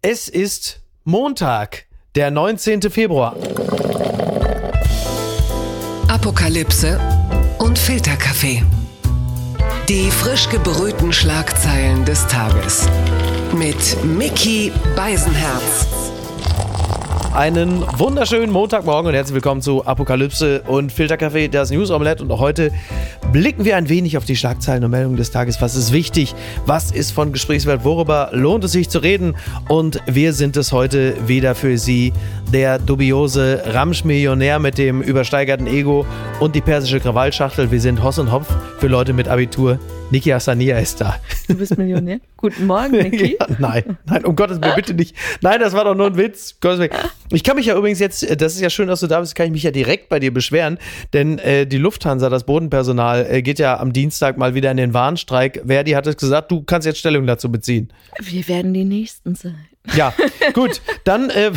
[0.00, 2.82] Es ist Montag, der 19.
[2.82, 3.34] Februar.
[6.06, 7.00] Apokalypse
[7.58, 8.62] und Filterkaffee.
[9.88, 12.88] Die frisch gebrühten Schlagzeilen des Tages.
[13.52, 15.88] Mit Mickey Beisenherz.
[17.34, 22.22] Einen wunderschönen Montagmorgen und herzlich willkommen zu Apokalypse und Filterkaffee, das News Omelette.
[22.22, 22.70] Und auch heute
[23.32, 25.60] blicken wir ein wenig auf die Schlagzeilen und Meldungen des Tages.
[25.60, 26.34] Was ist wichtig?
[26.66, 27.84] Was ist von Gesprächswert?
[27.84, 29.36] Worüber lohnt es sich zu reden?
[29.68, 32.12] Und wir sind es heute wieder für Sie,
[32.52, 36.06] der dubiose Ramsch-Millionär mit dem übersteigerten Ego
[36.40, 37.70] und die persische Krawallschachtel.
[37.70, 39.78] Wir sind Hoss und Hopf für Leute mit Abitur.
[40.10, 41.20] Niki Hassania ist da.
[41.48, 42.20] Du bist Millionär?
[42.38, 43.36] Guten Morgen, Niki.
[43.38, 45.14] Ja, nein, nein, um Gottes Willen, bitte nicht.
[45.42, 46.56] Nein, das war doch nur ein Witz.
[47.30, 49.46] Ich kann mich ja übrigens jetzt, das ist ja schön, dass du da bist, kann
[49.46, 50.78] ich mich ja direkt bei dir beschweren,
[51.12, 54.94] denn äh, die Lufthansa, das Bodenpersonal, äh, geht ja am Dienstag mal wieder in den
[54.94, 55.62] Warnstreik.
[55.66, 57.92] Verdi hat es gesagt, du kannst jetzt Stellung dazu beziehen.
[58.18, 59.66] Wir werden die Nächsten sein.
[59.94, 60.14] Ja,
[60.54, 61.52] gut, dann, äh,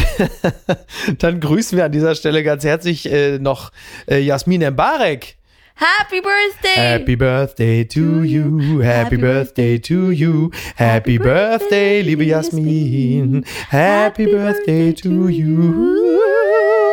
[1.19, 3.71] dann grüßen wir an dieser Stelle ganz herzlich äh, noch
[4.09, 5.37] äh, Jasmin Mbarek.
[5.81, 6.75] Happy Birthday!
[6.75, 15.27] Happy Birthday to you, Happy Birthday to you, Happy Birthday, liebe Jasmin, Happy Birthday to
[15.27, 15.97] you.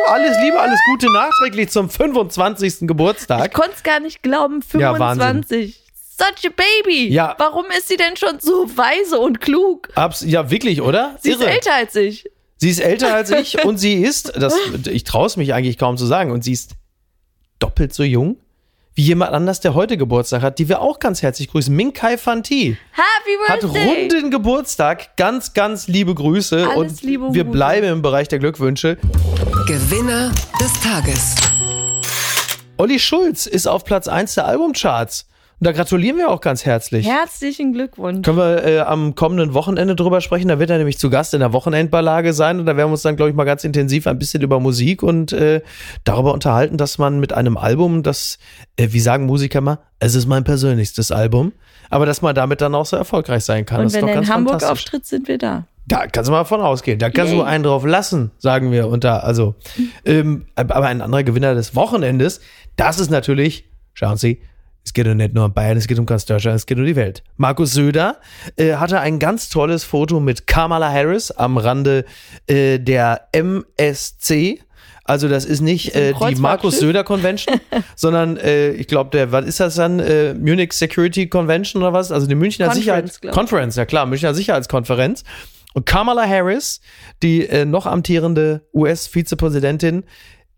[0.07, 2.87] Alles Liebe, alles Gute nachträglich zum 25.
[2.87, 3.49] Geburtstag.
[3.49, 5.43] Ich konnte es gar nicht glauben, Ja, Wahnsinn.
[5.43, 5.83] 25.
[6.17, 7.13] Such a baby.
[7.13, 7.35] Ja.
[7.37, 9.89] Warum ist sie denn schon so weise und klug?
[9.93, 11.15] Abs ja, wirklich, oder?
[11.21, 12.27] Sie ist älter als ich.
[12.57, 14.55] Sie ist älter als ich und sie ist, das,
[14.89, 16.71] ich traue es mich eigentlich kaum zu sagen, und sie ist
[17.59, 18.37] doppelt so jung
[18.99, 21.73] wie jemand anders, der heute Geburtstag hat, die wir auch ganz herzlich grüßen.
[21.73, 23.87] Minkai Fanti Happy hat Birthday!
[23.87, 25.15] runden Geburtstag.
[25.15, 27.55] Ganz, ganz liebe Grüße Alles und Liebe wir Gute.
[27.55, 28.97] bleiben im Bereich der Glückwünsche.
[29.67, 31.35] Gewinner des Tages.
[32.75, 35.28] Olli Schulz ist auf Platz 1 der Albumcharts.
[35.59, 37.05] Und da gratulieren wir auch ganz herzlich.
[37.05, 38.25] Herzlichen Glückwunsch.
[38.25, 40.47] Können wir äh, am kommenden Wochenende drüber sprechen?
[40.47, 43.01] Da wird er nämlich zu Gast in der Wochenendballage sein und da werden wir uns
[43.01, 45.61] dann, glaube ich, mal ganz intensiv ein bisschen über Musik und äh,
[46.05, 48.39] darüber unterhalten, dass man mit einem Album, das,
[48.77, 51.51] äh, wie sagen Musiker mal, es ist mein persönlichstes Album,
[51.89, 53.81] aber dass man damit dann auch so erfolgreich sein kann.
[53.81, 55.65] Und das wenn er in Hamburg auftritt, sind wir da.
[55.87, 56.99] Da kannst du mal von ausgehen.
[56.99, 57.45] Da kannst du Yay.
[57.47, 58.87] einen drauf lassen, sagen wir.
[58.87, 59.55] Und da, also,
[60.05, 62.39] ähm, aber ein anderer Gewinner des Wochenendes,
[62.77, 64.41] das ist natürlich, schauen Sie,
[64.89, 66.85] es geht doch nicht nur um Bayern, es geht um ganz Deutschland, es geht um
[66.85, 67.23] die Welt.
[67.37, 68.17] Markus Söder
[68.55, 72.05] äh, hatte ein ganz tolles Foto mit Kamala Harris am Rande
[72.47, 74.61] äh, der MSC.
[75.03, 76.35] Also das ist nicht äh, die?
[76.41, 77.61] Markus Söder Convention,
[77.95, 79.99] sondern äh, ich glaube, der, was ist das dann?
[79.99, 82.11] Äh, Munich Security Convention oder was?
[82.11, 83.37] Also die Münchner Conference, Sicherheit glaub ich.
[83.37, 85.23] Conference, ja klar, Münchner Sicherheitskonferenz.
[85.75, 86.81] Und Kamala Harris,
[87.21, 90.03] die äh, noch amtierende US-Vizepräsidentin,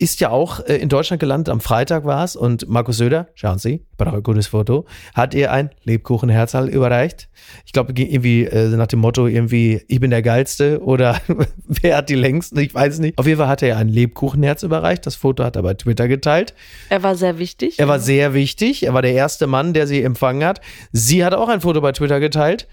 [0.01, 1.49] ist ja auch äh, in Deutschland gelandet.
[1.49, 2.35] Am Freitag war es.
[2.35, 7.29] Und Markus Söder, schauen Sie, brauche ein gutes Foto, hat ihr ein Lebkuchenherzal überreicht.
[7.67, 11.21] Ich glaube, irgendwie äh, nach dem Motto irgendwie, ich bin der Geilste oder
[11.67, 13.19] wer hat die längsten, ich weiß nicht.
[13.19, 15.05] Auf jeden Fall hat er ihr ein Lebkuchenherz überreicht.
[15.05, 16.55] Das Foto hat er bei Twitter geteilt.
[16.89, 17.77] Er war sehr wichtig.
[17.77, 18.83] Er war sehr wichtig.
[18.83, 20.61] Er war der erste Mann, der sie empfangen hat.
[20.91, 22.67] Sie hat auch ein Foto bei Twitter geteilt,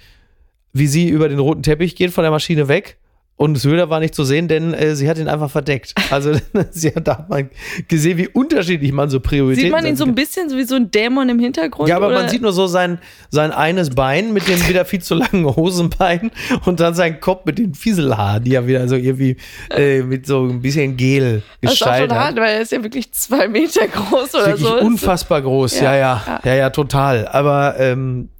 [0.72, 2.96] wie sie über den roten Teppich geht von der Maschine weg.
[3.38, 5.94] Und Söder war nicht zu sehen, denn äh, sie hat ihn einfach verdeckt.
[6.10, 6.32] Also
[6.70, 7.48] sie hat da mal
[7.86, 10.74] gesehen, wie unterschiedlich man so Prioritäten Sieht man ihn so ein bisschen so wie so
[10.74, 11.88] ein Dämon im Hintergrund?
[11.88, 12.22] Ja, aber oder?
[12.22, 12.98] man sieht nur so sein,
[13.30, 16.32] sein eines Bein mit dem wieder viel zu langen Hosenbein
[16.64, 19.36] und dann seinen Kopf mit den Fieselhaaren, die er wieder so irgendwie
[19.70, 22.26] äh, mit so ein bisschen Gel das ist auch gestaltet schon hat.
[22.26, 24.80] hart, weil er ist ja wirklich zwei Meter groß oder so.
[24.80, 25.78] unfassbar groß.
[25.78, 26.54] Ja, Ja, ja, ja, ja.
[26.54, 27.28] ja, total.
[27.28, 28.30] Aber ähm,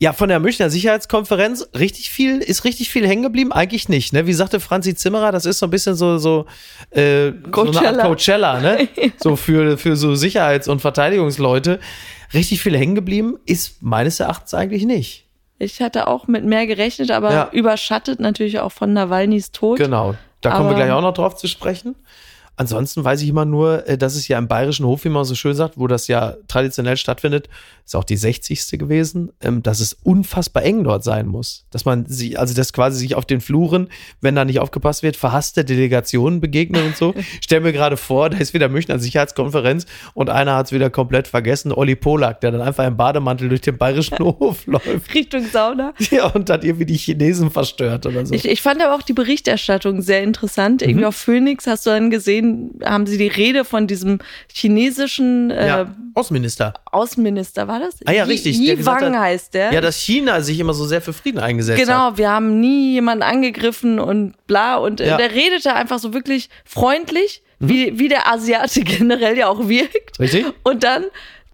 [0.00, 3.52] ja, von der Münchner Sicherheitskonferenz richtig viel, ist richtig viel hängen geblieben?
[3.52, 4.26] Eigentlich nicht, ne?
[4.26, 6.46] Wie sagte Franzi Zimmerer, das ist so ein bisschen so, so,
[6.90, 8.06] äh, so eine Art Coachella.
[8.06, 8.88] Coachella, ne?
[9.18, 11.78] So für, für so Sicherheits- und Verteidigungsleute.
[12.34, 15.26] Richtig viel hängen geblieben ist meines Erachtens eigentlich nicht.
[15.60, 17.48] Ich hatte auch mit mehr gerechnet, aber Ja.
[17.52, 19.78] überschattet natürlich auch von Nawalnys Tod.
[19.78, 20.16] Genau.
[20.40, 21.94] Da kommen wir Aber- gleich auch noch drauf zu sprechen.
[22.56, 25.34] Ansonsten weiß ich immer nur, äh, dass es ja im Bayerischen Hof, wie man so
[25.34, 27.48] schön sagt, wo das ja traditionell stattfindet,
[27.84, 28.78] ist auch die 60.
[28.78, 31.66] gewesen, ähm, dass es unfassbar eng dort sein muss.
[31.70, 33.88] Dass man sich, also dass quasi sich auf den Fluren,
[34.20, 37.14] wenn da nicht aufgepasst wird, verhasste Delegationen begegnen und so.
[37.40, 41.28] Stell mir gerade vor, da ist wieder Münchner Sicherheitskonferenz und einer hat es wieder komplett
[41.28, 45.14] vergessen, Olli Polak, der dann einfach im Bademantel durch den Bayerischen Hof läuft.
[45.14, 45.92] Richtung Sauna.
[46.10, 48.34] Ja, und hat irgendwie die Chinesen verstört oder so.
[48.34, 50.82] Ich, ich fand aber auch die Berichterstattung sehr interessant.
[50.82, 50.88] Mhm.
[50.88, 52.43] Irgendwie auf Phoenix hast du dann gesehen,
[52.84, 54.18] haben sie die Rede von diesem
[54.52, 56.74] chinesischen äh, ja, Außenminister.
[56.92, 57.96] Außenminister, war das?
[58.06, 59.72] Ah ja, Yi- richtig, Yi gesagt Wang hat- heißt der.
[59.72, 61.86] Ja, dass China sich immer so sehr für Frieden eingesetzt hat.
[61.86, 64.76] Genau, wir haben nie jemanden angegriffen und bla.
[64.76, 65.14] Und äh, Ja.
[65.14, 65.18] Mhm.
[65.18, 70.18] der redete einfach so wirklich freundlich, wie, wie der Asiate generell ja auch wirkt.
[70.20, 70.46] Richtig?
[70.62, 71.04] Und dann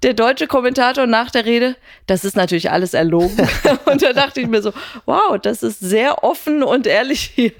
[0.02, 1.76] der deutsche Kommentator nach der Rede,
[2.06, 3.36] das ist natürlich alles erlogen.
[3.84, 4.72] und da dachte ich mir so,
[5.04, 7.52] wow, das ist sehr offen und ehrlich hier.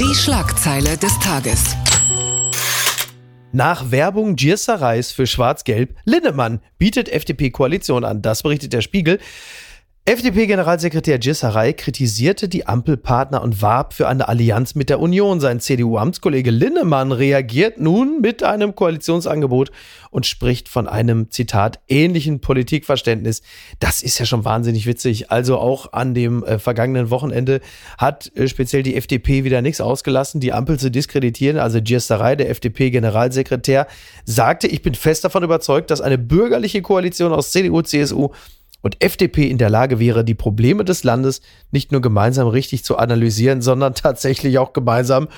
[0.00, 1.76] Die Schlagzeile des Tages.
[3.52, 8.22] Nach Werbung Giersereis für Schwarz-Gelb, Linnemann bietet FDP-Koalition an.
[8.22, 9.18] Das berichtet der Spiegel.
[10.06, 15.40] FDP-Generalsekretär Gisserei kritisierte die Ampelpartner und warb für eine Allianz mit der Union.
[15.40, 19.70] Sein CDU-Amtskollege Linnemann reagiert nun mit einem Koalitionsangebot
[20.10, 23.42] und spricht von einem, Zitat, ähnlichen Politikverständnis.
[23.78, 25.30] Das ist ja schon wahnsinnig witzig.
[25.30, 27.60] Also auch an dem äh, vergangenen Wochenende
[27.98, 31.58] hat äh, speziell die FDP wieder nichts ausgelassen, die Ampel zu diskreditieren.
[31.58, 33.86] Also Gisserei, der FDP-Generalsekretär,
[34.24, 38.30] sagte, ich bin fest davon überzeugt, dass eine bürgerliche Koalition aus CDU, CSU
[38.82, 41.40] und FDP in der Lage wäre, die Probleme des Landes
[41.70, 45.28] nicht nur gemeinsam richtig zu analysieren, sondern tatsächlich auch gemeinsam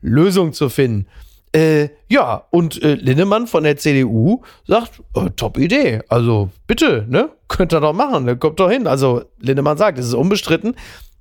[0.00, 1.06] Lösungen zu finden.
[1.52, 6.02] Äh, ja, und äh, Linnemann von der CDU sagt, oh, top Idee.
[6.08, 7.30] Also bitte, ne?
[7.48, 8.36] Könnt ihr doch machen, ne?
[8.36, 8.86] kommt doch hin.
[8.86, 10.76] Also Linnemann sagt, es ist unbestritten,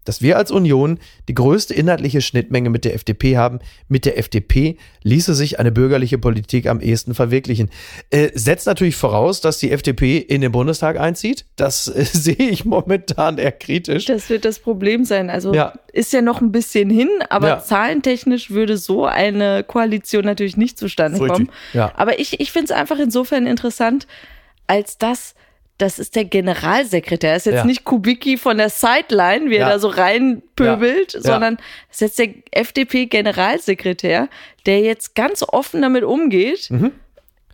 [0.08, 3.60] dass wir als Union die größte inhaltliche Schnittmenge mit der FDP haben.
[3.88, 7.70] Mit der FDP ließe sich eine bürgerliche Politik am ehesten verwirklichen.
[8.10, 11.46] Äh, setzt natürlich voraus, dass die FDP in den Bundestag einzieht.
[11.56, 14.06] Das äh, sehe ich momentan eher kritisch.
[14.06, 15.30] Das wird das Problem sein.
[15.30, 15.74] Also ja.
[15.92, 17.60] ist ja noch ein bisschen hin, aber ja.
[17.60, 21.50] zahlentechnisch würde so eine Koalition natürlich nicht zustande kommen.
[21.74, 21.92] Ja.
[21.96, 24.08] Aber ich, ich finde es einfach insofern interessant,
[24.68, 25.36] als dass
[25.78, 27.34] das ist der Generalsekretär.
[27.34, 27.66] Das ist jetzt ja.
[27.66, 29.68] nicht Kubicki von der Sideline, wie ja.
[29.68, 31.22] er da so reinpöbelt, ja.
[31.22, 31.58] sondern
[31.90, 34.30] das ist jetzt der FDP-Generalsekretär,
[34.66, 36.92] der jetzt ganz offen damit umgeht, mhm.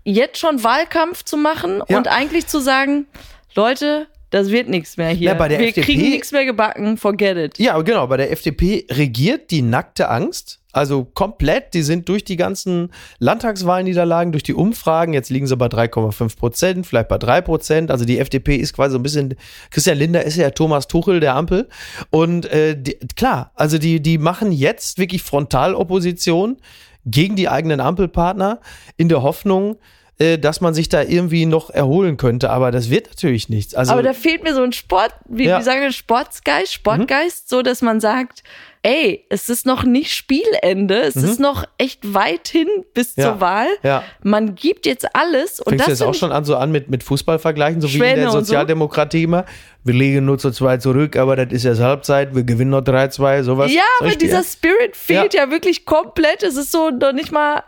[0.03, 3.07] jetzt schon Wahlkampf zu machen und eigentlich zu sagen,
[3.55, 5.29] Leute, das wird nichts mehr hier.
[5.29, 7.59] Ja, bei der Wir FDP, kriegen nichts mehr gebacken, forget it.
[7.59, 10.59] Ja, genau, bei der FDP regiert die nackte Angst.
[10.73, 12.89] Also komplett, die sind durch die ganzen
[13.19, 17.91] Landtagswahlniederlagen, durch die Umfragen, jetzt liegen sie bei 3,5 Prozent, vielleicht bei 3 Prozent.
[17.91, 19.35] Also die FDP ist quasi so ein bisschen,
[19.69, 21.69] Christian Linder ist ja Thomas Tuchel der Ampel.
[22.09, 26.57] Und äh, die, klar, also die, die machen jetzt wirklich Frontalopposition
[27.05, 28.59] gegen die eigenen Ampelpartner
[28.97, 29.77] in der Hoffnung,
[30.19, 33.73] äh, dass man sich da irgendwie noch erholen könnte, aber das wird natürlich nichts.
[33.75, 35.59] Also, aber da fehlt mir so ein Sport, wie, ja.
[35.59, 37.55] wie sagen wir, Sportsgeist, Sportgeist, mhm.
[37.55, 38.43] so dass man sagt,
[38.83, 41.23] ey, es ist noch nicht Spielende, es mhm.
[41.23, 43.31] ist noch echt weit hin bis ja.
[43.31, 43.67] zur Wahl.
[43.81, 44.03] Ja.
[44.21, 45.61] Man gibt jetzt alles.
[45.61, 48.05] Und Fängst das du jetzt auch schon an, so an mit, mit Fußballvergleichen, so Schwäne
[48.05, 49.23] wie in der Sozialdemokratie so?
[49.23, 49.45] immer?
[49.85, 53.43] Wir liegen nur zu zwei zurück, aber das ist ja Halbzeit, wir gewinnen noch 3-2,
[53.43, 53.73] sowas.
[53.73, 55.45] Ja, aber dieser Spirit fehlt ja.
[55.45, 56.43] ja wirklich komplett.
[56.43, 57.63] Es ist so noch nicht mal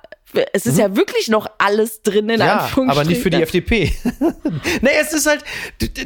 [0.54, 0.80] es ist mhm.
[0.80, 3.94] ja wirklich noch alles drin in ja, aber nicht für die FDP.
[4.82, 5.44] nee, es ist halt,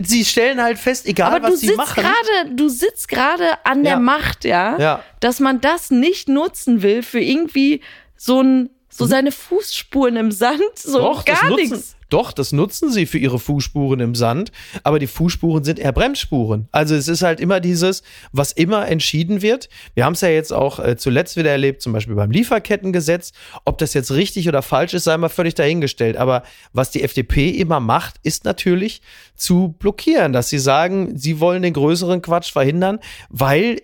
[0.04, 2.04] sie stellen halt fest, egal aber was sie machen.
[2.04, 4.00] Grade, du sitzt gerade an der ja.
[4.00, 4.78] Macht, ja?
[4.78, 7.82] ja, dass man das nicht nutzen will für irgendwie
[8.16, 9.10] so ein so mhm.
[9.10, 11.96] seine Fußspuren im Sand, so Doch, gar nichts.
[12.10, 14.52] Doch, das nutzen sie für ihre Fußspuren im Sand,
[14.84, 16.68] aber die Fußspuren sind eher Bremsspuren.
[16.72, 18.02] Also es ist halt immer dieses,
[18.34, 19.70] was immer entschieden wird.
[19.94, 23.32] Wir haben es ja jetzt auch äh, zuletzt wieder erlebt, zum Beispiel beim Lieferkettengesetz.
[23.64, 26.18] Ob das jetzt richtig oder falsch ist, sei mal völlig dahingestellt.
[26.18, 26.44] Aber
[26.74, 29.02] was die FDP immer macht, ist natürlich
[29.36, 33.00] zu blockieren, dass sie sagen, sie wollen den größeren Quatsch verhindern,
[33.30, 33.78] weil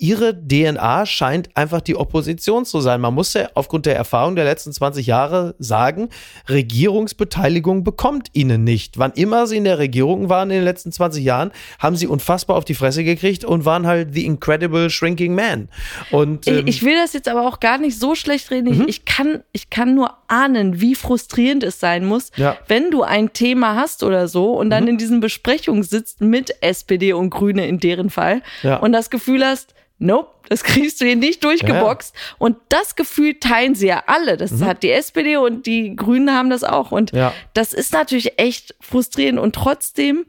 [0.00, 3.00] ihre DNA scheint einfach die Opposition zu sein.
[3.00, 6.08] Man muss ja aufgrund der Erfahrung der letzten 20 Jahre sagen,
[6.48, 8.98] Regierungsbeteiligung bekommt ihnen nicht.
[8.98, 11.50] Wann immer sie in der Regierung waren in den letzten 20 Jahren,
[11.80, 15.68] haben sie unfassbar auf die Fresse gekriegt und waren halt the incredible shrinking man.
[16.12, 18.68] Und, ähm, ich, ich, will das jetzt aber auch gar nicht so schlecht reden.
[18.68, 18.86] Ich, mhm.
[18.86, 22.56] ich, kann, ich kann nur ahnen, wie frustrierend es sein muss, ja.
[22.68, 24.90] wenn du ein Thema hast oder so und dann mhm.
[24.90, 28.76] in diesen Besprechungen sitzt mit SPD und Grüne in deren Fall ja.
[28.76, 32.14] und das Gefühl hast, nope, das kriegst du hier nicht durchgeboxt.
[32.14, 32.36] Ja.
[32.38, 34.36] Und das Gefühl teilen sie ja alle.
[34.36, 34.64] Das mhm.
[34.64, 36.90] hat die SPD und die Grünen haben das auch.
[36.90, 37.32] Und ja.
[37.54, 39.38] das ist natürlich echt frustrierend.
[39.38, 40.24] Und trotzdem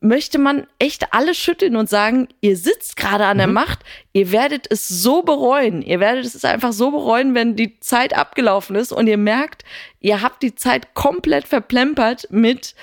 [0.00, 3.54] möchte man echt alle schütteln und sagen, ihr sitzt gerade an der mhm.
[3.54, 3.80] Macht,
[4.12, 5.80] ihr werdet es so bereuen.
[5.82, 9.64] Ihr werdet es einfach so bereuen, wenn die Zeit abgelaufen ist und ihr merkt,
[10.00, 12.74] ihr habt die Zeit komplett verplempert mit,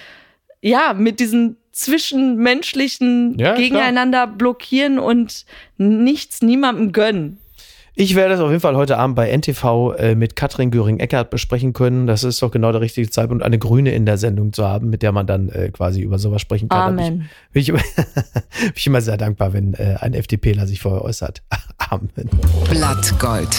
[0.61, 4.38] ja, mit diesen zwischenmenschlichen ja, Gegeneinander klar.
[4.38, 5.46] blockieren und
[5.77, 7.38] nichts niemandem gönnen.
[8.00, 11.74] Ich werde es auf jeden Fall heute Abend bei NTV äh, mit Katrin Göring-Eckert besprechen
[11.74, 12.05] können.
[12.05, 15.01] Das ist doch genau der richtige Zeitpunkt, eine Grüne in der Sendung zu haben, mit
[15.01, 17.00] der man dann äh, quasi über sowas sprechen kann.
[17.00, 17.29] Amen.
[17.53, 17.96] Bin ich, bin, ich,
[18.62, 21.41] bin ich immer sehr dankbar, wenn äh, ein FDPler sich vorher äußert.
[21.89, 22.29] Amen.
[22.69, 23.50] Blattgold.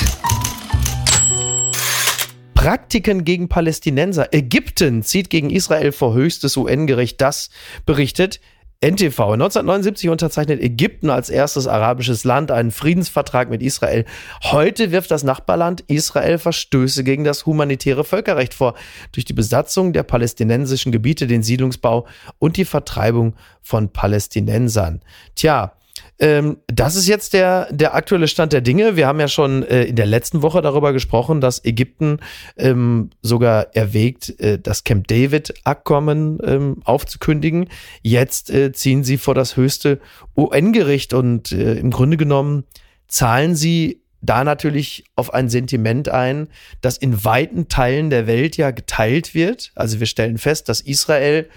[2.59, 4.35] Praktiken gegen Palästinenser.
[4.35, 7.21] Ägypten zieht gegen Israel vor höchstes UN-Gericht.
[7.21, 7.51] Das
[7.87, 8.41] berichtet
[8.81, 9.35] NTV.
[9.35, 14.07] 1979 unterzeichnet Ägypten als erstes arabisches Land einen Friedensvertrag mit Israel.
[14.43, 18.75] Heute wirft das Nachbarland Israel Verstöße gegen das humanitäre Völkerrecht vor,
[19.13, 22.09] durch die Besatzung der palästinensischen Gebiete, den Siedlungsbau
[22.41, 25.01] und die Vertreibung von Palästinensern.
[25.37, 25.78] Tja,
[26.19, 28.97] ähm, das ist jetzt der, der aktuelle Stand der Dinge.
[28.97, 32.19] Wir haben ja schon äh, in der letzten Woche darüber gesprochen, dass Ägypten
[32.57, 37.69] ähm, sogar erwägt, äh, das Camp David-Abkommen ähm, aufzukündigen.
[38.03, 40.01] Jetzt äh, ziehen sie vor das höchste
[40.37, 42.65] UN-Gericht und äh, im Grunde genommen
[43.07, 46.49] zahlen sie da natürlich auf ein Sentiment ein,
[46.81, 49.71] das in weiten Teilen der Welt ja geteilt wird.
[49.75, 51.49] Also wir stellen fest, dass Israel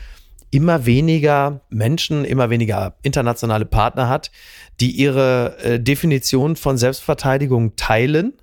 [0.52, 4.32] immer weniger Menschen, immer weniger internationale Partner hat,
[4.80, 8.34] die ihre äh, Definition von Selbstverteidigung teilen.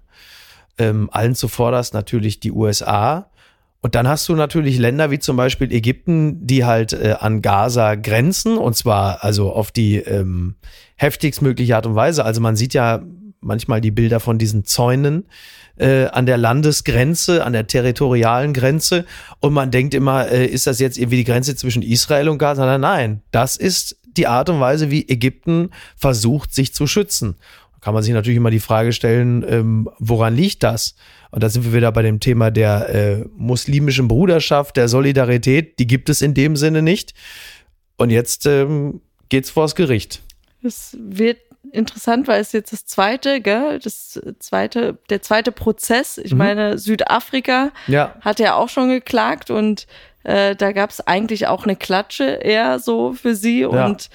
[0.78, 3.30] Ähm, allen zuvorderst natürlich die USA.
[3.80, 7.94] Und dann hast du natürlich Länder wie zum Beispiel Ägypten, die halt äh, an Gaza
[7.94, 10.56] grenzen und zwar also auf die ähm,
[10.96, 12.24] heftigst mögliche Art und Weise.
[12.24, 13.02] Also man sieht ja
[13.40, 15.26] manchmal die Bilder von diesen Zäunen,
[15.76, 19.04] äh, an der Landesgrenze, an der territorialen Grenze.
[19.40, 22.78] Und man denkt immer, äh, ist das jetzt irgendwie die Grenze zwischen Israel und Gaza?
[22.78, 27.36] Nein, das ist die Art und Weise, wie Ägypten versucht, sich zu schützen.
[27.74, 30.96] Da kann man sich natürlich immer die Frage stellen, ähm, woran liegt das?
[31.30, 35.78] Und da sind wir wieder bei dem Thema der äh, muslimischen Bruderschaft, der Solidarität.
[35.78, 37.14] Die gibt es in dem Sinne nicht.
[37.96, 40.22] Und jetzt ähm, geht's vors Gericht.
[40.62, 41.38] Es wird
[41.72, 46.18] interessant, weil es jetzt das zweite, gell, das zweite, der zweite Prozess.
[46.18, 46.38] Ich mhm.
[46.38, 48.14] meine, Südafrika ja.
[48.20, 49.86] hat ja auch schon geklagt und
[50.24, 53.60] äh, da gab es eigentlich auch eine Klatsche eher so für sie.
[53.60, 53.86] Ja.
[53.86, 54.10] Und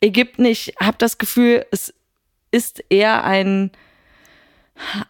[0.00, 1.94] Ägypten, ich habe das Gefühl, es
[2.50, 3.70] ist eher ein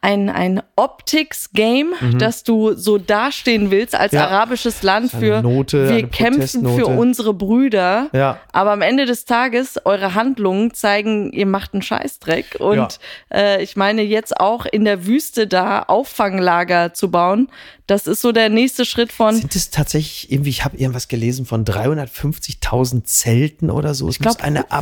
[0.00, 2.18] ein, ein Optics-Game, mhm.
[2.18, 4.26] dass du so dastehen willst als ja.
[4.26, 8.10] arabisches Land für Note, wir kämpfen für unsere Brüder.
[8.12, 8.40] Ja.
[8.52, 12.56] Aber am Ende des Tages, eure Handlungen zeigen, ihr macht einen Scheißdreck.
[12.60, 12.88] Und ja.
[13.32, 17.48] äh, ich meine, jetzt auch in der Wüste da Auffanglager zu bauen,
[17.86, 19.34] das ist so der nächste Schritt von.
[19.34, 24.08] Sind es tatsächlich irgendwie, ich habe irgendwas gelesen von 350.000 Zelten oder so?
[24.08, 24.38] Ich glaube,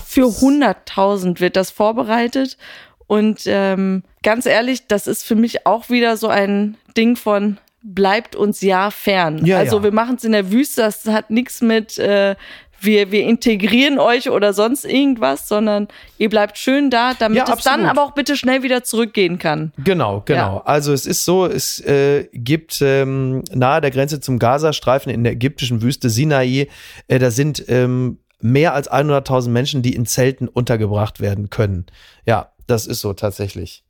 [0.07, 2.57] für 100.000 wird das vorbereitet.
[3.06, 8.37] Und ähm, ganz ehrlich, das ist für mich auch wieder so ein Ding von bleibt
[8.37, 9.44] uns ja fern.
[9.44, 9.82] Ja, also ja.
[9.82, 12.37] wir machen es in der Wüste, das hat nichts mit äh,
[12.85, 17.64] wir, wir integrieren euch oder sonst irgendwas, sondern ihr bleibt schön da, damit ja, es
[17.64, 19.73] dann aber auch bitte schnell wieder zurückgehen kann.
[19.78, 20.56] Genau, genau.
[20.56, 20.62] Ja.
[20.64, 25.35] Also es ist so, es äh, gibt ähm, nahe der Grenze zum Gazastreifen in der
[25.35, 26.68] ägyptischen Wüste Sinai,
[27.09, 31.87] äh, da sind ähm, mehr als 100.000 Menschen, die in Zelten untergebracht werden können.
[32.26, 33.85] Ja, das ist so tatsächlich.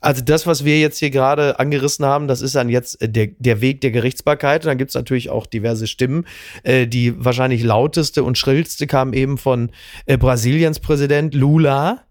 [0.00, 3.28] Also das, was wir jetzt hier gerade angerissen haben, das ist dann jetzt äh, der,
[3.38, 4.64] der Weg der Gerichtsbarkeit.
[4.64, 6.26] Und dann gibt es natürlich auch diverse Stimmen.
[6.62, 9.70] Äh, die wahrscheinlich lauteste und schrillste kam eben von
[10.04, 12.04] äh, Brasiliens Präsident Lula,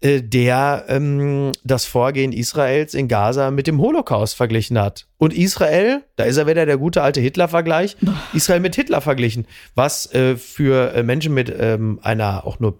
[0.00, 5.06] äh, der ähm, das Vorgehen Israels in Gaza mit dem Holocaust verglichen hat.
[5.18, 7.96] Und Israel, da ist er wieder der gute alte Hitler-Vergleich,
[8.32, 12.78] Israel mit Hitler verglichen, was äh, für äh, Menschen mit ähm, einer auch nur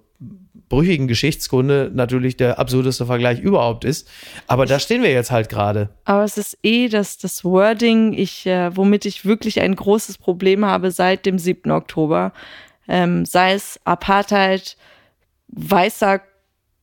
[0.69, 4.09] brüchigen Geschichtskunde natürlich der absurdeste Vergleich überhaupt ist.
[4.47, 5.91] Aber da stehen wir jetzt halt gerade.
[6.05, 10.65] Aber es ist eh das, das Wording, ich, äh, womit ich wirklich ein großes Problem
[10.65, 11.71] habe seit dem 7.
[11.71, 12.33] Oktober.
[12.87, 14.77] Ähm, sei es Apartheid,
[15.49, 16.21] weißer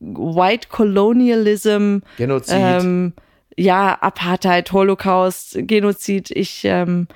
[0.00, 2.56] White Colonialism, Genozid.
[2.56, 3.12] Ähm,
[3.56, 6.30] ja, Apartheid, Holocaust, Genozid.
[6.30, 7.08] Ich, ähm,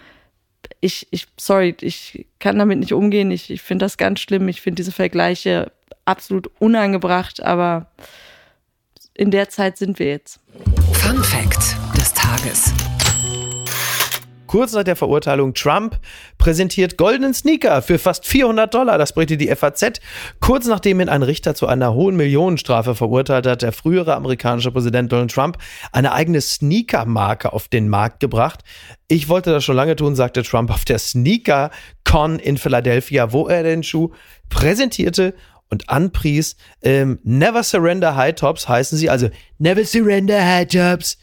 [0.80, 3.30] ich, ich, sorry, ich kann damit nicht umgehen.
[3.30, 4.48] Ich, ich finde das ganz schlimm.
[4.48, 5.70] Ich finde diese Vergleiche
[6.04, 7.86] absolut unangebracht, aber
[9.14, 10.40] in der Zeit sind wir jetzt.
[10.92, 12.72] Fun Fact des Tages.
[14.50, 16.00] Kurz nach der Verurteilung Trump
[16.36, 18.98] präsentiert goldenen Sneaker für fast 400 Dollar.
[18.98, 20.00] Das berichtet die FAZ.
[20.40, 25.12] Kurz nachdem ihn ein Richter zu einer hohen Millionenstrafe verurteilt hat, der frühere amerikanische Präsident
[25.12, 25.58] Donald Trump
[25.92, 28.64] eine eigene Sneaker-Marke auf den Markt gebracht.
[29.06, 31.70] Ich wollte das schon lange tun, sagte Trump auf der Sneaker
[32.02, 34.10] Con in Philadelphia, wo er den Schuh
[34.48, 35.34] präsentierte
[35.70, 36.56] und anpries.
[36.82, 41.18] Ähm, Never Surrender High Tops heißen sie, also Never Surrender High Tops,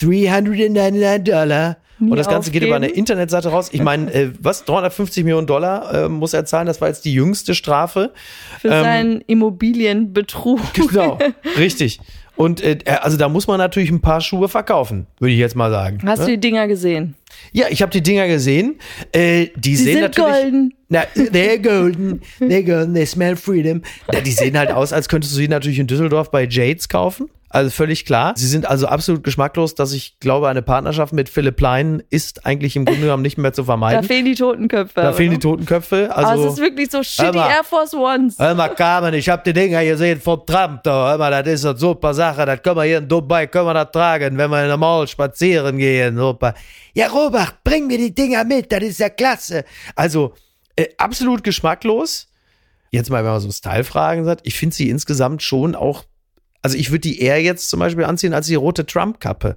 [0.00, 1.76] 399 Dollar.
[2.00, 2.60] Nie und das Ganze aufgeben.
[2.60, 3.70] geht über eine Internetseite raus.
[3.72, 4.64] Ich meine, äh, was?
[4.64, 6.66] 350 Millionen Dollar äh, muss er zahlen.
[6.66, 8.12] Das war jetzt die jüngste Strafe.
[8.60, 10.60] Für ähm, seinen Immobilienbetrug.
[10.74, 11.18] Genau,
[11.58, 11.98] richtig.
[12.38, 15.72] Und äh, also da muss man natürlich ein paar Schuhe verkaufen, würde ich jetzt mal
[15.72, 15.98] sagen.
[16.06, 16.24] Hast ne?
[16.26, 17.16] du die Dinger gesehen?
[17.52, 18.76] Ja, ich habe die Dinger gesehen.
[19.10, 20.32] Äh, die, die sehen sind natürlich.
[20.42, 20.74] Golden.
[20.88, 22.20] Na, they're golden.
[22.40, 22.94] They're golden.
[22.94, 23.82] They smell freedom.
[24.12, 27.28] Na, die sehen halt aus, als könntest du sie natürlich in Düsseldorf bei Jades kaufen.
[27.50, 28.34] Also völlig klar.
[28.36, 32.76] Sie sind also absolut geschmacklos, dass ich glaube, eine Partnerschaft mit Philipp Lein ist eigentlich
[32.76, 34.02] im Grunde genommen nicht mehr zu vermeiden.
[34.02, 35.00] Da fehlen die Totenköpfe.
[35.00, 36.14] Da fehlen die Totenköpfe.
[36.14, 38.38] Also, Aber es ist wirklich so shitty mal, Air Force Ones.
[38.38, 41.10] Hör mal, Carmen, ich habe die Dinger gesehen vom Trump da.
[41.10, 42.44] Hör mal, das ist eine super Sache.
[42.44, 45.08] Das können wir hier in Dubai, können wir das tragen, wenn wir in der Mall
[45.08, 46.18] spazieren gehen.
[46.18, 46.52] Super.
[46.92, 49.64] Ja, Robert, bring mir die Dinger mit, das ist ja klasse.
[49.96, 50.34] Also,
[50.76, 52.28] äh, absolut geschmacklos.
[52.90, 56.04] Jetzt mal, wenn man so Style-Fragen sagt, ich finde sie insgesamt schon auch
[56.62, 59.56] also ich würde die eher jetzt zum Beispiel anziehen als die rote Trump-Kappe.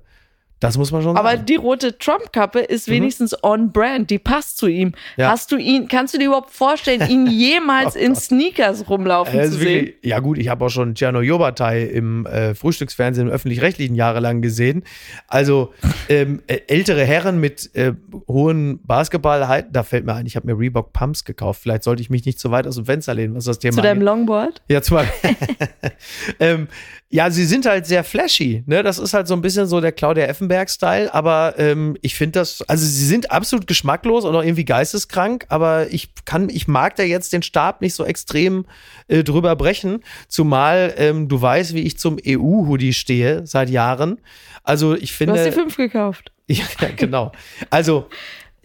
[0.62, 1.28] Das muss man schon sagen.
[1.28, 2.94] Aber die rote Trump-Kappe ist mhm.
[2.94, 4.94] wenigstens on brand, die passt zu ihm.
[5.18, 5.32] Ja.
[5.32, 9.46] Hast du ihn, kannst du dir überhaupt vorstellen, ihn jemals oh in Sneakers rumlaufen äh,
[9.46, 9.60] zu sehen?
[9.60, 14.44] Wirklich, ja gut, ich habe auch schon Tjerno Jobatai im äh, Frühstücksfernsehen im öffentlich-rechtlichen jahrelang
[14.44, 14.84] gesehen.
[15.28, 15.74] Also
[16.10, 17.94] ähm, äh, ältere Herren mit äh,
[18.28, 21.62] hohen Basketballhalten, da fällt mir ein, ich habe mir Reebok Pumps gekauft.
[21.64, 23.82] Vielleicht sollte ich mich nicht zu weit aus dem Fenster lehnen, was das Thema Zu
[23.82, 24.62] deinem Longboard?
[24.70, 25.36] Ja, zum Beispiel.
[26.40, 26.68] ähm,
[27.10, 28.64] ja, sie sind halt sehr flashy.
[28.68, 28.84] Ne?
[28.84, 31.14] Das ist halt so ein bisschen so der Claudia Effenberg-Style.
[31.14, 35.46] Aber ähm, ich finde das, also sie sind absolut geschmacklos und auch irgendwie geisteskrank.
[35.50, 38.66] Aber ich kann, ich mag da jetzt den Stab nicht so extrem
[39.08, 40.04] äh, drüber brechen.
[40.28, 44.20] Zumal ähm, du weißt, wie ich zum EU-Hoodie stehe seit Jahren.
[44.64, 45.34] Also ich finde.
[45.34, 46.32] Du hast die fünf gekauft.
[46.48, 46.66] ja,
[46.96, 47.32] genau.
[47.70, 48.08] Also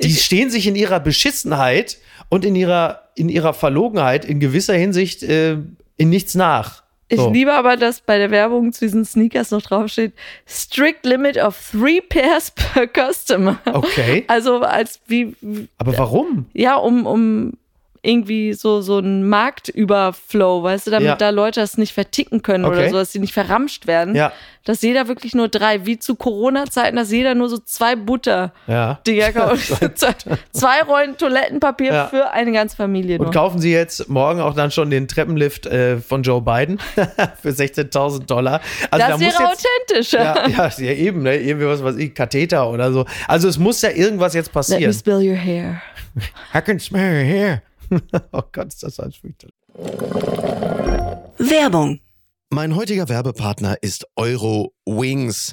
[0.02, 5.22] die stehen sich in ihrer Beschissenheit und in ihrer in ihrer Verlogenheit in gewisser Hinsicht
[5.22, 5.56] äh,
[5.96, 6.82] in nichts nach.
[7.08, 7.30] Ich so.
[7.30, 10.12] liebe aber, dass bei der Werbung zu diesen Sneakers noch draufsteht,
[10.46, 13.58] strict limit of three pairs per customer.
[13.64, 14.24] Okay.
[14.26, 15.36] Also als wie.
[15.78, 16.46] Aber warum?
[16.52, 17.52] Ja, um, um
[18.06, 21.16] irgendwie so, so ein Marktüberflow, weißt du, damit ja.
[21.16, 22.76] da Leute das nicht verticken können okay.
[22.76, 24.14] oder so, dass sie nicht verramscht werden.
[24.14, 24.32] Ja.
[24.64, 29.70] Dass jeder wirklich nur drei, wie zu Corona-Zeiten, dass jeder nur so zwei Butter-Dinger kauft.
[30.52, 33.18] zwei Rollen Toilettenpapier für eine ganze Familie.
[33.18, 33.26] Nur.
[33.26, 36.78] Und kaufen Sie jetzt morgen auch dann schon den Treppenlift äh, von Joe Biden
[37.42, 38.60] für 16.000 Dollar.
[38.90, 40.48] Also, das da wäre authentischer.
[40.48, 41.36] Ja, ja, ja, eben, ne?
[41.36, 43.04] irgendwie was, was ich, Katheter oder so.
[43.28, 44.82] Also es muss ja irgendwas jetzt passieren.
[44.82, 45.82] Let me spill your hair.
[46.54, 47.62] I can smell your hair.
[48.32, 49.54] oh Gott, ist das alles fürchterlich.
[51.38, 52.00] Werbung.
[52.50, 55.52] Mein heutiger Werbepartner ist Euro Wings.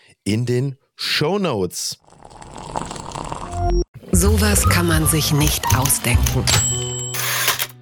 [0.23, 1.99] in den Show Notes.
[4.11, 6.43] Sowas kann man sich nicht ausdenken.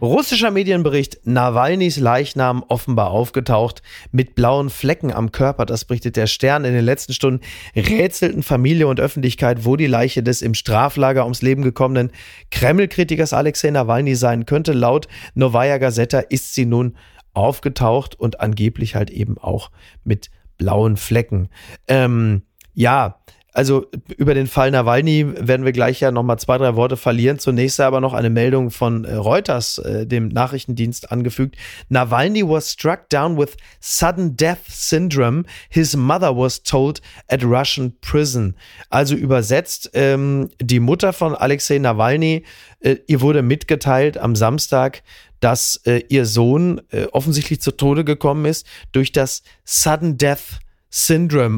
[0.01, 3.81] Russischer Medienbericht, Nawalnys Leichnam offenbar aufgetaucht
[4.13, 6.63] mit blauen Flecken am Körper, das berichtet der Stern.
[6.63, 7.43] In den letzten Stunden
[7.75, 12.11] rätselten Familie und Öffentlichkeit, wo die Leiche des im Straflager ums Leben gekommenen
[12.51, 14.71] Kreml-Kritikers Alexei Nawalny sein könnte.
[14.71, 16.95] Laut Novaya Gazeta ist sie nun
[17.33, 19.71] aufgetaucht und angeblich halt eben auch
[20.05, 21.49] mit blauen Flecken.
[21.87, 22.43] Ähm,
[22.75, 23.21] ja,
[23.53, 27.39] also über den Fall Nawalny werden wir gleich ja nochmal zwei, drei Worte verlieren.
[27.39, 31.55] Zunächst aber noch eine Meldung von äh, Reuters, äh, dem Nachrichtendienst, angefügt.
[31.89, 35.43] Nawalny was struck down with sudden death syndrome.
[35.69, 38.55] His mother was told at Russian prison.
[38.89, 42.43] Also übersetzt, ähm, die Mutter von Alexei Nawalny,
[42.81, 45.01] äh, ihr wurde mitgeteilt am Samstag,
[45.39, 50.68] dass äh, ihr Sohn äh, offensichtlich zu Tode gekommen ist durch das Sudden Death Syndrome,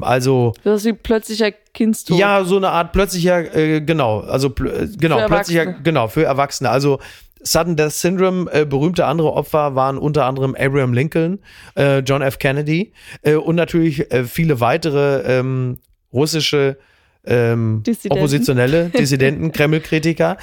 [0.01, 2.17] also das ist wie plötzlicher Kindstod.
[2.17, 6.69] Ja, so eine Art plötzlicher, äh, genau, also äh, genau Für plötzlicher, genau für Erwachsene.
[6.69, 6.99] Also
[7.43, 11.39] Sudden Death Syndrome, äh, berühmte andere Opfer waren unter anderem Abraham Lincoln,
[11.75, 12.39] äh, John F.
[12.39, 15.79] Kennedy äh, und natürlich äh, viele weitere ähm,
[16.13, 16.77] russische
[17.25, 18.19] ähm, Dissidenten.
[18.19, 20.37] Oppositionelle, Dissidenten, Kreml-Kritiker.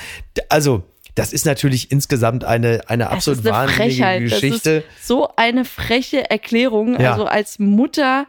[0.48, 0.82] Also
[1.14, 4.22] das ist natürlich insgesamt eine, eine absolut eine wahnsinnige Frechheit.
[4.22, 4.84] Geschichte.
[5.02, 6.98] So eine freche Erklärung.
[7.00, 7.12] Ja.
[7.12, 8.26] Also als Mutter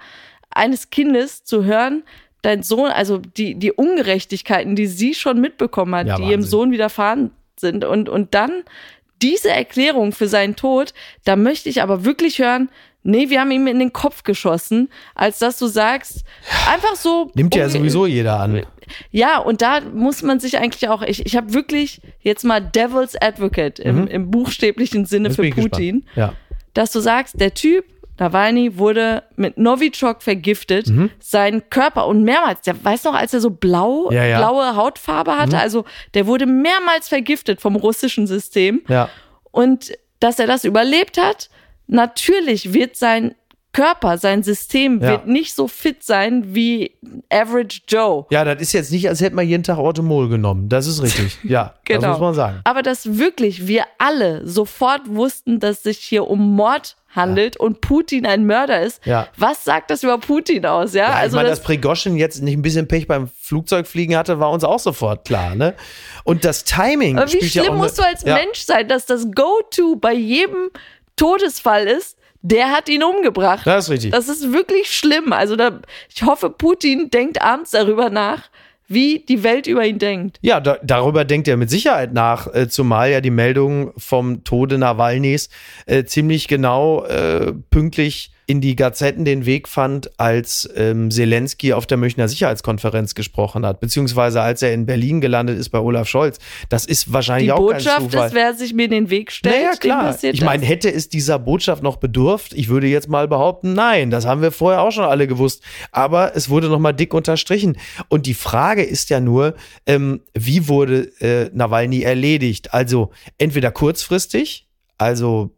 [0.51, 2.03] eines Kindes zu hören,
[2.41, 6.41] dein Sohn, also die, die Ungerechtigkeiten, die sie schon mitbekommen hat, Ja, die ihrem.
[6.41, 7.83] Sohn widerfahren sind.
[7.83, 8.63] Und, und dann
[9.21, 10.93] diese Erklärung für seinen Tod,
[11.25, 12.69] da möchte ich aber wirklich hören,
[13.03, 16.23] nee, wir haben ihm in den Kopf geschossen, als dass du sagst,
[16.69, 17.31] einfach so.
[17.33, 18.65] Nimmt ja sowieso jeder an.
[19.11, 23.15] ja, und da muss man sich eigentlich auch, ich, ich habe wirklich jetzt mal Devil's
[23.21, 26.05] Advocate im, im buchstäblichen Sinne Jetzt für Putin.
[26.15, 26.33] Ja.
[26.73, 27.85] dass du sagst, der Typ,
[28.19, 31.09] Nawalny, wurde mit Novichok vergiftet, Mhm.
[31.19, 34.29] sein Körper und mehrmals, der weiß noch, als er so blau, Ja, Mhm.
[34.29, 34.37] ja.
[34.39, 38.81] blaue Hautfarbe hatte, also der wurde mehrmals vergiftet vom russischen System.
[38.87, 39.09] Ja.
[39.51, 41.49] Und dass er das überlebt hat,
[41.87, 43.35] natürlich wird sein
[43.71, 45.09] Körper, sein System Ja.
[45.11, 46.97] wird nicht so fit sein wie
[47.31, 48.25] Average Joe.
[48.31, 50.69] Ja, das ist jetzt nicht, als hätte man jeden Tag Orthomol genommen.
[50.69, 51.37] Das ist richtig.
[51.43, 52.01] Ja, Genau.
[52.01, 52.61] das muss man sagen.
[52.63, 58.25] Aber dass wirklich wir alle sofort wussten, dass sich hier um Mord handelt und Putin
[58.25, 59.05] ein Mörder ist.
[59.05, 59.27] Ja.
[59.37, 60.93] Was sagt das über Putin aus?
[60.93, 64.15] Ja, Ja, also ich meine, das, dass Prigoschin jetzt nicht ein bisschen Pech beim Flugzeugfliegen
[64.15, 65.55] hatte, war uns auch sofort klar.
[65.55, 65.73] Ne?
[66.23, 69.31] Und das Timing aber wie ja schlimm musst du als ja, Mensch sein, dass das
[69.31, 70.69] Go-To bei jedem
[71.15, 73.65] Todesfall ist, der hat ihn umgebracht.
[73.65, 74.11] Das ist richtig.
[74.11, 75.33] Das ist wirklich schlimm.
[75.33, 75.79] Also da,
[76.13, 78.43] ich hoffe, Putin denkt abends darüber nach,
[78.89, 80.39] wie die Welt über ihn denkt.
[80.41, 84.77] Ja, da, darüber denkt er mit Sicherheit nach, äh, zumal ja die Meldung vom Tode
[84.77, 85.49] Nawalnys
[85.85, 91.85] äh, ziemlich genau äh, pünktlich in die Gazetten den Weg fand, als ähm, Zelensky auf
[91.85, 96.39] der Münchner Sicherheitskonferenz gesprochen hat, beziehungsweise als er in Berlin gelandet ist bei Olaf Scholz.
[96.67, 98.27] Das ist wahrscheinlich Die auch Botschaft kein Zufall.
[98.29, 100.17] ist, wer sich mir in den Weg stellt, Naja, klar.
[100.23, 102.53] Ich meine, hätte es dieser Botschaft noch bedurft?
[102.55, 104.09] Ich würde jetzt mal behaupten, nein.
[104.09, 105.61] Das haben wir vorher auch schon alle gewusst.
[105.91, 107.77] Aber es wurde noch mal dick unterstrichen.
[108.07, 109.53] Und die Frage ist ja nur,
[109.85, 112.73] ähm, wie wurde äh, Nawalny erledigt?
[112.73, 115.51] Also entweder kurzfristig, also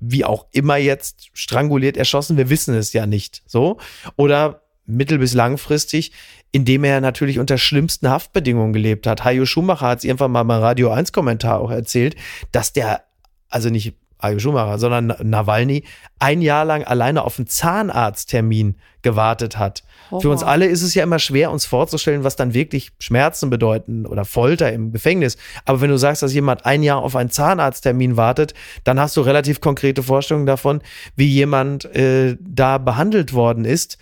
[0.00, 3.78] wie auch immer jetzt stranguliert erschossen, wir wissen es ja nicht, so,
[4.16, 6.12] oder mittel- bis langfristig,
[6.52, 9.24] indem er natürlich unter schlimmsten Haftbedingungen gelebt hat.
[9.24, 12.16] Hajo Schumacher hat es irgendwann mal beim Radio 1 Kommentar auch erzählt,
[12.52, 13.04] dass der,
[13.48, 13.94] also nicht
[14.38, 15.84] Schumacher, sondern Nawalny
[16.18, 19.84] ein Jahr lang alleine auf einen Zahnarzttermin gewartet hat.
[20.20, 24.06] Für uns alle ist es ja immer schwer, uns vorzustellen, was dann wirklich Schmerzen bedeuten
[24.06, 25.36] oder Folter im Gefängnis.
[25.64, 29.20] Aber wenn du sagst, dass jemand ein Jahr auf einen Zahnarzttermin wartet, dann hast du
[29.20, 30.80] relativ konkrete Vorstellungen davon,
[31.16, 33.98] wie jemand äh, da behandelt worden ist.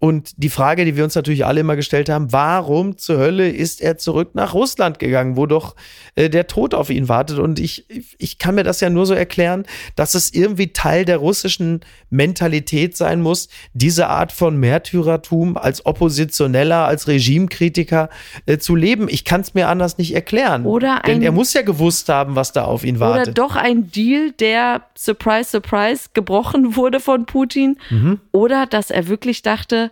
[0.00, 3.82] Und die Frage, die wir uns natürlich alle immer gestellt haben, warum zur Hölle ist
[3.82, 5.76] er zurück nach Russland gegangen, wo doch
[6.14, 7.38] äh, der Tod auf ihn wartet?
[7.38, 7.84] Und ich,
[8.18, 12.96] ich kann mir das ja nur so erklären, dass es irgendwie Teil der russischen Mentalität
[12.96, 18.08] sein muss, diese Art von Märtyrertum als Oppositioneller, als Regimekritiker
[18.46, 19.06] äh, zu leben.
[19.10, 20.64] Ich kann es mir anders nicht erklären.
[20.64, 23.38] Oder Denn ein- er muss ja gewusst haben, was da auf ihn Oder wartet.
[23.38, 27.76] doch ein Deal, der, surprise, surprise, gebrochen wurde von Putin.
[27.90, 28.20] Mhm.
[28.32, 29.89] Oder dass er wirklich dachte,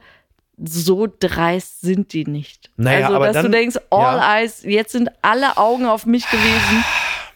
[0.64, 2.71] so dreist sind die nicht.
[2.77, 4.38] Naja, also, aber dass du dann- denkst, all ja.
[4.40, 6.85] eyes, jetzt sind alle Augen auf mich gewesen.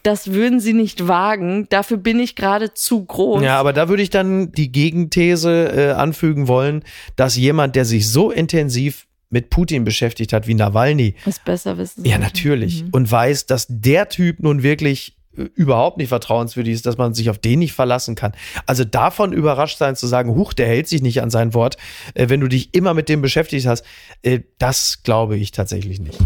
[0.02, 1.68] Das würden sie nicht wagen.
[1.70, 3.42] Dafür bin ich gerade zu groß.
[3.42, 6.82] Ja, aber da würde ich dann die Gegenthese äh, anfügen wollen,
[7.14, 12.04] dass jemand, der sich so intensiv mit Putin beschäftigt hat wie Nawalny, Was besser wissen.
[12.04, 12.88] ja natürlich, Mhm.
[12.92, 15.16] und weiß, dass der Typ nun wirklich
[15.55, 18.33] überhaupt nicht vertrauenswürdig ist, dass man sich auf den nicht verlassen kann.
[18.66, 21.77] Also davon überrascht sein zu sagen, huch, der hält sich nicht an sein Wort,
[22.14, 23.85] äh, wenn du dich immer mit dem beschäftigt hast,
[24.23, 26.18] äh, das glaube ich tatsächlich nicht.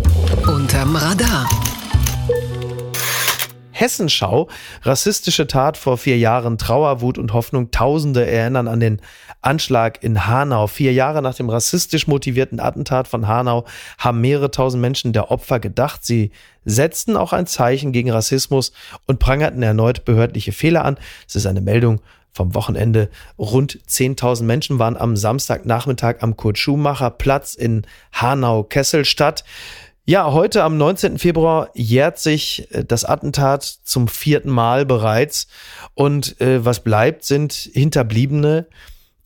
[0.46, 1.48] Unterm Radar.
[3.78, 4.48] Hessenschau.
[4.82, 6.56] Rassistische Tat vor vier Jahren.
[6.56, 7.70] Trauer, Wut und Hoffnung.
[7.70, 9.00] Tausende erinnern an den
[9.42, 10.66] Anschlag in Hanau.
[10.66, 13.66] Vier Jahre nach dem rassistisch motivierten Attentat von Hanau
[13.98, 16.04] haben mehrere tausend Menschen der Opfer gedacht.
[16.04, 16.30] Sie
[16.64, 18.72] setzten auch ein Zeichen gegen Rassismus
[19.06, 20.96] und prangerten erneut behördliche Fehler an.
[21.28, 22.00] Es ist eine Meldung
[22.36, 23.08] vom Wochenende.
[23.38, 29.42] Rund 10.000 Menschen waren am Samstagnachmittag am Kurt-Schumacher-Platz in Hanau-Kesselstadt.
[30.08, 31.18] Ja, heute am 19.
[31.18, 35.48] Februar jährt sich äh, das Attentat zum vierten Mal bereits.
[35.94, 38.68] Und äh, was bleibt, sind Hinterbliebene,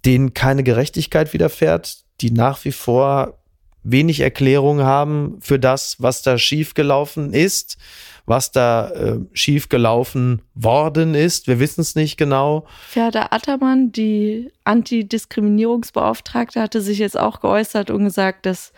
[0.07, 3.39] denen keine Gerechtigkeit widerfährt, die nach wie vor
[3.83, 7.77] wenig Erklärung haben für das, was da schiefgelaufen ist,
[8.25, 11.47] was da äh, schiefgelaufen worden ist.
[11.47, 12.67] Wir wissen es nicht genau.
[12.89, 18.73] Ferda Attermann, die Antidiskriminierungsbeauftragte, hatte sich jetzt auch geäußert und gesagt, dass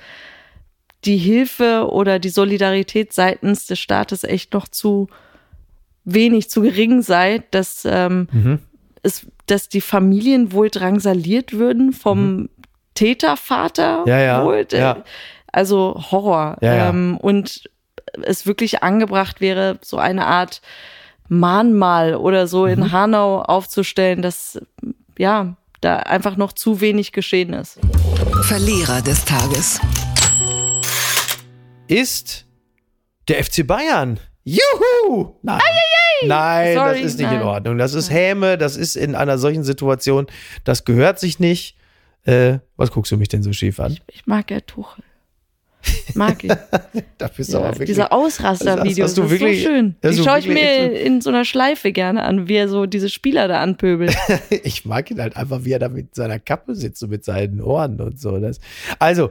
[1.05, 5.09] die Hilfe oder die Solidarität seitens des Staates echt noch zu
[6.05, 8.59] wenig, zu gering sei, dass ähm, mhm.
[9.03, 12.49] es, dass die Familien wohl drangsaliert würden vom mhm.
[12.95, 14.67] Tätervater ja, ja, wohl.
[14.71, 15.03] Ja.
[15.51, 16.57] Also Horror.
[16.61, 16.89] Ja, ja.
[16.89, 17.69] Ähm, und
[18.23, 20.61] es wirklich angebracht wäre, so eine Art
[21.29, 22.73] Mahnmal oder so mhm.
[22.73, 24.61] in Hanau aufzustellen, dass
[25.19, 27.79] ja da einfach noch zu wenig geschehen ist.
[28.43, 29.81] Verlierer des Tages
[31.93, 32.47] ist
[33.29, 34.19] der FC Bayern.
[34.45, 35.37] Juhu!
[35.43, 35.61] Nein.
[35.61, 36.27] Eieiei.
[36.27, 37.41] Nein, Sorry, das ist nicht nein.
[37.41, 37.79] in Ordnung.
[37.79, 40.27] Das ist Häme, das ist in einer solchen Situation,
[40.65, 41.77] das gehört sich nicht.
[42.25, 43.93] Äh, was guckst du mich denn so schief an?
[43.93, 45.05] Ich, ich mag ja Tuchel.
[46.15, 46.53] Mag ich.
[47.19, 49.97] da bist ja, aber wirklich, diese Ausraster-Videos, das, das, ist so schön.
[50.03, 53.49] Die schaue ich mir in so einer Schleife gerne an, wie er so diese Spieler
[53.49, 54.17] da anpöbelt.
[54.51, 57.61] ich mag ihn halt einfach, wie er da mit seiner Kappe sitzt und mit seinen
[57.61, 58.39] Ohren und so.
[58.39, 58.61] Das.
[59.01, 59.31] Also,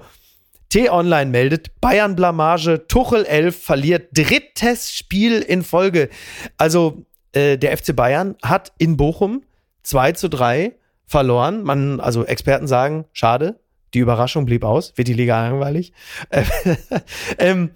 [0.72, 6.10] T-Online meldet, Bayern Blamage, Tuchel 11 verliert drittes Spiel in Folge.
[6.58, 9.44] Also, äh, der FC Bayern hat in Bochum
[9.84, 10.74] 2 zu 3
[11.06, 11.64] verloren.
[11.64, 13.60] Man, also Experten sagen, schade,
[13.94, 15.92] die Überraschung blieb aus, wird die Liga langweilig.
[17.38, 17.72] ähm,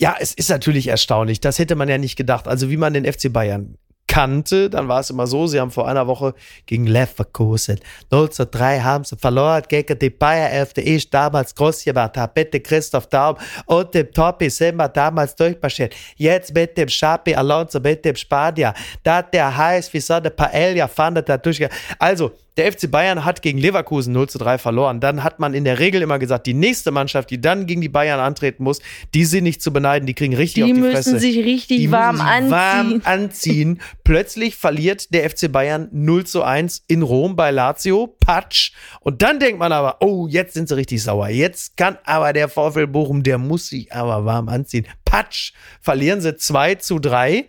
[0.00, 1.40] ja, es ist natürlich erstaunlich.
[1.40, 2.48] Das hätte man ja nicht gedacht.
[2.48, 3.76] Also wie man den FC Bayern
[4.08, 6.34] kannte, dann war es immer so, sie haben vor einer Woche
[6.66, 7.78] gegen Leverkusen
[8.10, 12.16] 0 zu 3 haben sie verloren gegen die Bayer 11, die ich damals groß gemacht
[12.16, 15.94] habe, bitte Christoph Daum und dem Topi sind wir damals durchmarschiert.
[16.16, 20.88] Jetzt mit dem Schapi Alonso, mit dem Spanier, da der heißt wie so eine Paella,
[20.88, 21.64] fandet da durch.
[21.98, 25.00] Also, der FC Bayern hat gegen Leverkusen 0 zu 3 verloren.
[25.00, 27.88] Dann hat man in der Regel immer gesagt, die nächste Mannschaft, die dann gegen die
[27.88, 28.80] Bayern antreten muss,
[29.14, 31.20] die sind nicht zu beneiden, die kriegen richtig die auf die müssen Fresse.
[31.20, 32.50] Sich richtig die warm müssen sich anziehen.
[32.50, 33.80] warm anziehen.
[34.02, 38.16] Plötzlich verliert der FC Bayern 0 zu 1 in Rom bei Lazio.
[38.20, 38.72] Patsch.
[39.00, 41.28] Und dann denkt man aber, oh, jetzt sind sie richtig sauer.
[41.28, 44.86] Jetzt kann aber der VfL Bochum, der muss sich aber warm anziehen.
[45.04, 45.52] Patsch.
[45.80, 47.46] Verlieren sie 2 zu 3.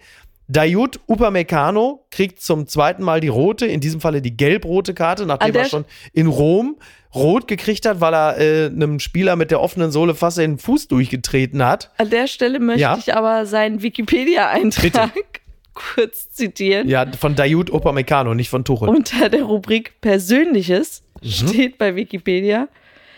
[0.50, 5.54] Dayut Upamecano kriegt zum zweiten Mal die rote, in diesem Falle die gelb-rote Karte, nachdem
[5.54, 6.78] er schon in Rom
[7.14, 10.58] rot gekriegt hat, weil er äh, einem Spieler mit der offenen Sohle fast in den
[10.58, 11.92] Fuß durchgetreten hat.
[11.98, 12.98] An der Stelle möchte ja.
[12.98, 15.12] ich aber seinen Wikipedia-Eintrag
[15.76, 16.90] kurz zitieren.
[16.90, 18.90] Ja, von Dayut Upamecano, nicht von Tuchel.
[18.90, 21.28] Unter der Rubrik Persönliches mhm.
[21.30, 22.70] steht bei Wikipedia,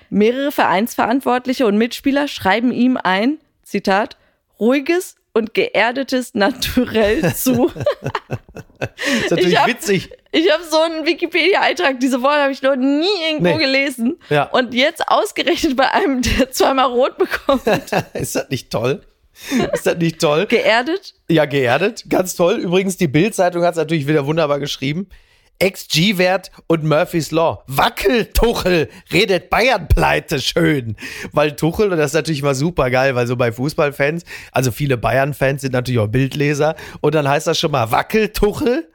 [0.09, 4.17] mehrere Vereinsverantwortliche und Mitspieler schreiben ihm ein, Zitat,
[4.59, 7.71] ruhiges und geerdetes Naturell zu.
[8.79, 8.89] das
[9.23, 10.09] ist natürlich ich hab, witzig.
[10.31, 13.63] Ich habe so einen Wikipedia-Eintrag, diese Worte habe ich noch nie irgendwo nee.
[13.63, 14.17] gelesen.
[14.29, 14.43] Ja.
[14.43, 17.63] Und jetzt ausgerechnet bei einem, der zweimal rot bekommt.
[18.13, 19.01] ist das nicht toll?
[19.73, 20.45] Ist das nicht toll?
[20.45, 21.15] Geerdet?
[21.29, 22.05] Ja, geerdet.
[22.09, 22.55] Ganz toll.
[22.55, 25.09] Übrigens, die Bild-Zeitung hat es natürlich wieder wunderbar geschrieben.
[25.61, 27.63] XG-Wert und Murphy's Law.
[27.67, 30.95] Wackel, Tuchel, redet Bayern pleite schön.
[31.31, 34.97] Weil Tuchel, und das ist natürlich mal super geil, weil so bei Fußballfans, also viele
[34.97, 38.89] Bayern-Fans sind natürlich auch Bildleser, und dann heißt das schon mal Wackel, Tuchel,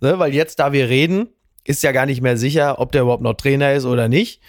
[0.00, 1.28] ne, weil jetzt, da wir reden,
[1.64, 4.40] ist ja gar nicht mehr sicher, ob der überhaupt noch Trainer ist oder nicht.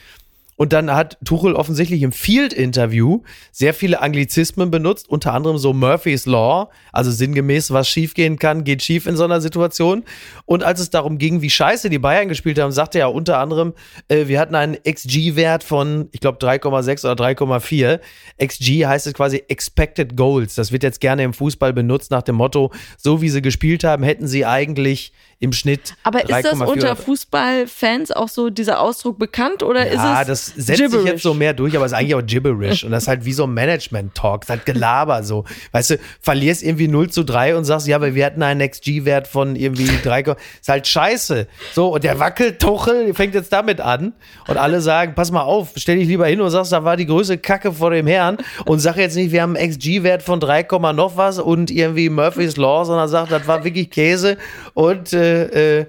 [0.56, 6.26] Und dann hat Tuchel offensichtlich im Field-Interview sehr viele Anglizismen benutzt, unter anderem so Murphy's
[6.26, 10.04] Law, also sinngemäß, was schiefgehen kann, geht schief in so einer Situation.
[10.46, 13.74] Und als es darum ging, wie scheiße die Bayern gespielt haben, sagte er unter anderem,
[14.08, 18.00] äh, wir hatten einen XG-Wert von, ich glaube, 3,6 oder 3,4.
[18.44, 20.56] XG heißt es quasi Expected Goals.
[20.56, 24.04] Das wird jetzt gerne im Fußball benutzt nach dem Motto, so wie sie gespielt haben,
[24.04, 25.14] hätten sie eigentlich
[25.44, 25.96] im Schnitt.
[26.04, 30.04] Aber ist das unter Fußballfans auch so dieser Ausdruck bekannt oder ja, ist es?
[30.04, 31.02] Ja, das setzt gibberish?
[31.02, 32.86] sich jetzt so mehr durch, aber es ist eigentlich auch gibberish.
[32.86, 35.44] und das ist halt wie so Management-Talk, es ist halt Gelaber so.
[35.74, 39.28] Weißt du, verlierst irgendwie 0 zu 3 und sagst, ja, aber wir hatten einen XG-Wert
[39.28, 40.22] von irgendwie 3,
[40.62, 41.48] ist halt scheiße.
[41.74, 44.14] So, und der Wackeltuchel fängt jetzt damit an
[44.48, 47.06] und alle sagen, pass mal auf, stell dich lieber hin und sagst, da war die
[47.06, 50.68] größte Kacke vor dem Herrn und sag jetzt nicht, wir haben einen XG-Wert von 3,
[50.94, 54.38] noch was und irgendwie Murphy's Law, sondern sag, das war wirklich Käse
[54.74, 55.86] und äh, äh,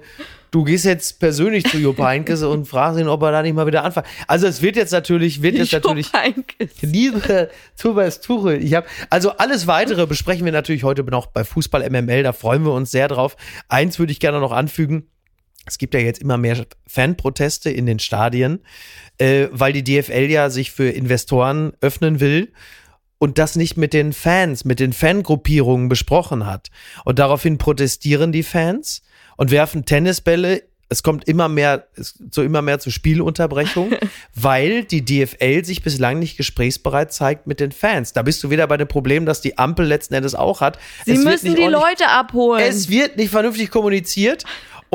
[0.51, 3.67] du gehst jetzt persönlich zu Jupp Heynckes und fragst ihn, ob er da nicht mal
[3.67, 4.07] wieder anfängt.
[4.27, 6.11] Also es wird jetzt natürlich, wird jetzt natürlich.
[6.81, 11.89] Liebe Tobias Tuchel, ich habe also alles weitere besprechen wir natürlich heute noch bei Fußball
[11.89, 12.23] MML.
[12.23, 13.35] Da freuen wir uns sehr drauf.
[13.67, 15.09] Eins würde ich gerne noch anfügen.
[15.65, 18.61] es gibt ja jetzt immer mehr Fanproteste in den Stadien,
[19.17, 22.53] äh, weil die DFL ja sich für Investoren öffnen will
[23.17, 26.69] und das nicht mit den Fans, mit den Fangruppierungen besprochen hat.
[27.05, 29.01] Und daraufhin protestieren die Fans
[29.37, 33.97] und werfen Tennisbälle es kommt immer mehr so immer mehr zu Spielunterbrechungen,
[34.35, 38.13] weil die DFL sich bislang nicht gesprächsbereit zeigt mit den Fans.
[38.13, 40.77] Da bist du wieder bei dem Problem, dass die Ampel letzten Endes auch hat.
[41.05, 42.63] Sie es müssen die Leute abholen.
[42.63, 44.43] Es wird nicht vernünftig kommuniziert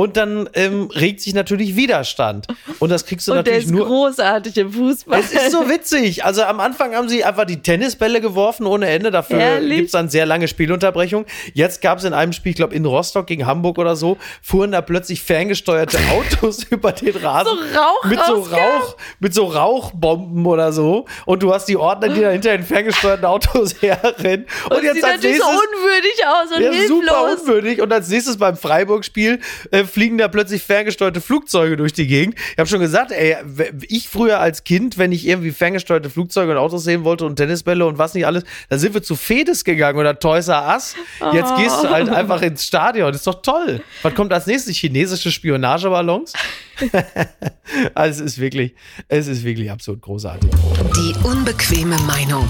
[0.00, 2.46] und dann ähm, regt sich natürlich Widerstand.
[2.78, 3.86] Und das kriegst du und natürlich der ist nur.
[3.86, 5.20] großartig im Fußball.
[5.20, 6.24] Es ist so witzig.
[6.24, 9.10] Also am Anfang haben sie einfach die Tennisbälle geworfen ohne Ende.
[9.10, 11.26] Dafür gibt es dann sehr lange Spielunterbrechung.
[11.52, 14.72] Jetzt gab es in einem Spiel, ich glaube in Rostock gegen Hamburg oder so, fuhren
[14.72, 17.58] da plötzlich ferngesteuerte Autos über den Rasen.
[17.58, 21.04] So Rauch mit so Rauch, mit so Rauchbomben oder so.
[21.26, 24.46] Und du hast die Ordner, die da hinter den ferngesteuerten Autos herrennen.
[24.64, 26.88] Und, und jetzt sieht als nächstes, so unwürdig aus und ja, hilflos.
[26.88, 27.82] super unwürdig.
[27.82, 29.40] Und als nächstes beim Freiburg-Spiel
[29.72, 32.36] äh, fliegen da plötzlich ferngesteuerte Flugzeuge durch die Gegend.
[32.52, 33.36] Ich habe schon gesagt, ey,
[33.88, 37.84] ich früher als Kind, wenn ich irgendwie ferngesteuerte Flugzeuge und Autos sehen wollte und Tennisbälle
[37.86, 40.94] und was nicht alles, da sind wir zu Fedes gegangen oder Toys R Us.
[41.32, 42.14] Jetzt gehst du halt oh.
[42.14, 43.08] einfach ins Stadion.
[43.08, 43.82] Das ist doch toll.
[44.02, 44.76] Was kommt als nächstes?
[44.76, 46.32] Chinesische Spionageballons?
[47.94, 48.74] also es ist wirklich,
[49.08, 50.50] es ist wirklich absolut großartig.
[50.96, 52.48] Die unbequeme Meinung.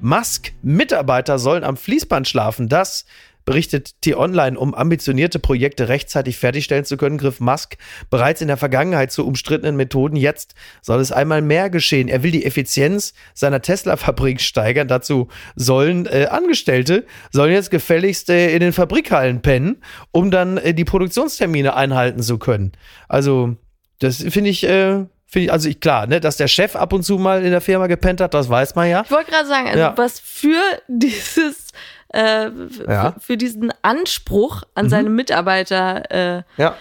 [0.00, 2.68] Musk-Mitarbeiter sollen am Fließband schlafen.
[2.68, 3.04] Das
[3.48, 7.78] berichtet T-Online, um ambitionierte Projekte rechtzeitig fertigstellen zu können, griff Musk
[8.10, 10.16] bereits in der Vergangenheit zu umstrittenen Methoden.
[10.16, 12.08] Jetzt soll es einmal mehr geschehen.
[12.08, 14.86] Er will die Effizienz seiner Tesla-Fabrik steigern.
[14.86, 19.78] Dazu sollen äh, Angestellte sollen jetzt gefälligst äh, in den Fabrikhallen pennen,
[20.12, 22.72] um dann äh, die Produktionstermine einhalten zu können.
[23.08, 23.56] Also,
[23.98, 27.02] das finde ich, äh, Finde ich, also ich, klar, ne, dass der Chef ab und
[27.02, 29.02] zu mal in der Firma gepennt hat, das weiß man ja.
[29.04, 29.92] Ich wollte gerade sagen, also ja.
[29.94, 30.58] was für
[30.88, 31.68] dieses
[32.12, 32.50] äh,
[32.86, 33.14] ja.
[33.18, 34.90] für diesen Anspruch an mhm.
[34.90, 36.76] seine Mitarbeiter, äh, ja.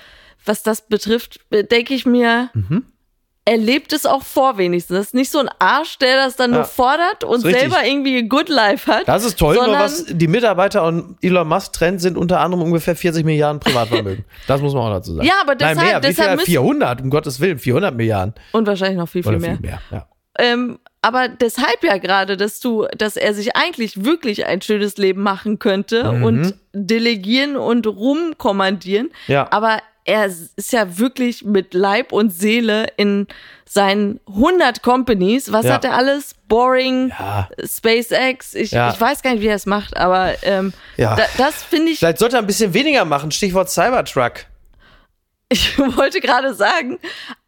[0.46, 2.86] was das betrifft, denke ich mir, mhm.
[3.44, 4.96] er lebt es auch vor wenigstens.
[4.98, 6.58] Das ist nicht so ein Arsch, der das dann ja.
[6.58, 9.08] nur fordert und selber irgendwie ein Good Life hat.
[9.08, 12.96] Das ist toll, nur was die Mitarbeiter und Elon Musk trennt, sind unter anderem ungefähr
[12.96, 14.24] 40 Milliarden Privatvermögen.
[14.48, 15.28] das muss man auch dazu sagen.
[15.28, 15.98] Ja, aber deshalb, Nein, mehr.
[15.98, 16.56] Wie deshalb viel?
[16.56, 18.34] 400, um Gottes Willen, 400 Milliarden.
[18.54, 19.58] Und wahrscheinlich noch viel, viel Oder mehr.
[19.58, 20.08] Viel mehr ja.
[20.40, 25.24] Ähm, aber deshalb ja gerade, dass du, dass er sich eigentlich wirklich ein schönes Leben
[25.24, 26.24] machen könnte mhm.
[26.26, 29.12] und delegieren und rumkommandieren.
[29.28, 29.48] Ja.
[29.52, 33.28] Aber er ist ja wirklich mit Leib und Seele in
[33.64, 35.54] seinen 100 Companies.
[35.54, 35.76] Was ja.
[35.76, 36.36] hat er alles?
[36.50, 37.48] Boring, ja.
[37.64, 38.54] SpaceX.
[38.54, 38.92] Ich, ja.
[38.92, 41.16] ich weiß gar nicht, wie er es macht, aber ähm, ja.
[41.16, 42.00] Da, das finde ich.
[42.00, 43.32] Vielleicht sollte er ein bisschen weniger machen.
[43.32, 44.46] Stichwort Cybertruck.
[45.48, 47.00] Ich wollte gerade sagen,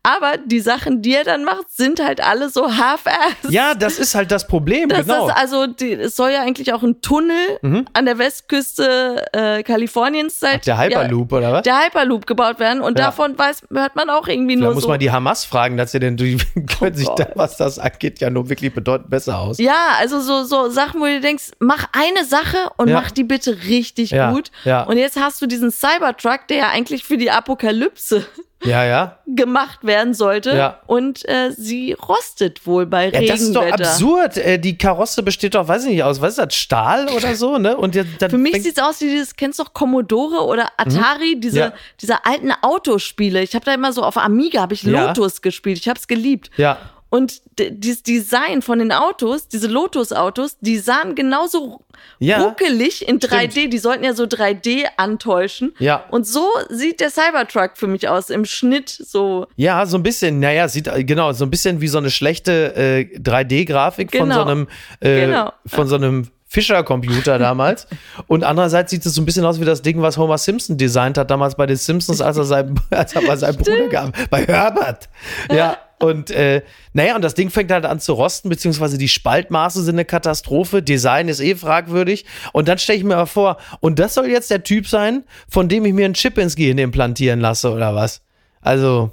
[0.04, 3.52] aber die Sachen, die er dann macht, sind halt alle so half-ass.
[3.52, 5.28] Ja, das ist halt das Problem, das genau.
[5.28, 7.86] Ist also, die, es soll ja eigentlich auch ein Tunnel mhm.
[7.92, 10.62] an der Westküste äh, Kaliforniens sein.
[10.66, 11.64] Der Hyperloop, ja, oder was?
[11.64, 13.08] Der Hyperloop gebaut werden und ja.
[13.08, 14.90] davon weiß, hört man auch irgendwie Vielleicht nur muss so.
[14.90, 18.22] man die Hamas fragen, dass sie denn, die können oh sich da, was das angeht,
[18.22, 19.58] ja nur wirklich bedeutend besser aus.
[19.58, 23.02] Ja, also so, so Sachen, wo du denkst, mach eine Sache und ja.
[23.02, 24.52] mach die bitte richtig gut.
[24.64, 24.84] Ja.
[24.84, 28.26] Und jetzt hast du diesen Cybertruck, der ja eigentlich für die Apokalypse
[28.64, 29.20] ja, ja.
[29.26, 30.56] gemacht werden sollte.
[30.56, 30.80] Ja.
[30.86, 33.32] Und äh, sie rostet wohl bei ja, Regenwetter.
[33.32, 34.38] Das ist doch absurd.
[34.38, 37.58] Äh, die Karosse besteht doch, weiß ich nicht, aus, was ist das, Stahl oder so,
[37.58, 37.78] ne?
[37.78, 41.36] Und jetzt, Für mich sieht es aus wie dieses, kennst du doch Commodore oder Atari,
[41.36, 41.42] mhm.
[41.42, 41.74] diese, ja.
[42.02, 43.42] diese alten Autospiele.
[43.42, 45.80] Ich habe da immer so auf Amiga, habe ich Lotus gespielt.
[45.80, 46.50] Ich habe es geliebt.
[46.58, 46.78] Ja.
[47.10, 51.82] Und das Design von den Autos, diese Lotus-Autos, die sahen genauso
[52.20, 53.52] ja, ruckelig in 3D.
[53.52, 53.74] Stimmt.
[53.74, 55.74] Die sollten ja so 3D antäuschen.
[55.80, 56.06] Ja.
[56.12, 59.48] Und so sieht der Cybertruck für mich aus, im Schnitt so.
[59.56, 63.18] Ja, so ein bisschen, naja, sieht, genau, so ein bisschen wie so eine schlechte äh,
[63.18, 64.26] 3D-Grafik genau.
[64.26, 64.68] von so einem,
[65.00, 65.54] äh, genau.
[65.66, 67.88] von so einem Fischer-Computer damals.
[68.28, 71.18] Und andererseits sieht es so ein bisschen aus wie das Ding, was Homer Simpson designt
[71.18, 74.30] hat, damals bei den Simpsons, als er, sein, als er bei seinem Bruder gab.
[74.30, 75.10] Bei Herbert.
[75.52, 75.78] Ja.
[76.00, 76.62] Und äh,
[76.94, 80.82] naja, und das Ding fängt halt an zu rosten, beziehungsweise die Spaltmaße sind eine Katastrophe,
[80.82, 82.26] Design ist eh fragwürdig.
[82.54, 85.68] Und dann stelle ich mir mal vor, und das soll jetzt der Typ sein, von
[85.68, 88.22] dem ich mir einen Chip ins Gehirn implantieren lasse, oder was?
[88.62, 89.12] Also.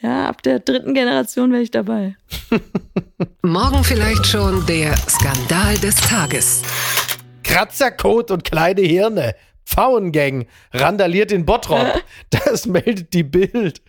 [0.00, 2.16] Ja, ab der dritten Generation wäre ich dabei.
[3.42, 6.62] Morgen vielleicht schon der Skandal des Tages.
[7.42, 9.34] Kratzercode und kleine Hirne.
[9.64, 12.02] Pfauengang randaliert in Bottrop.
[12.30, 13.82] Das meldet die Bild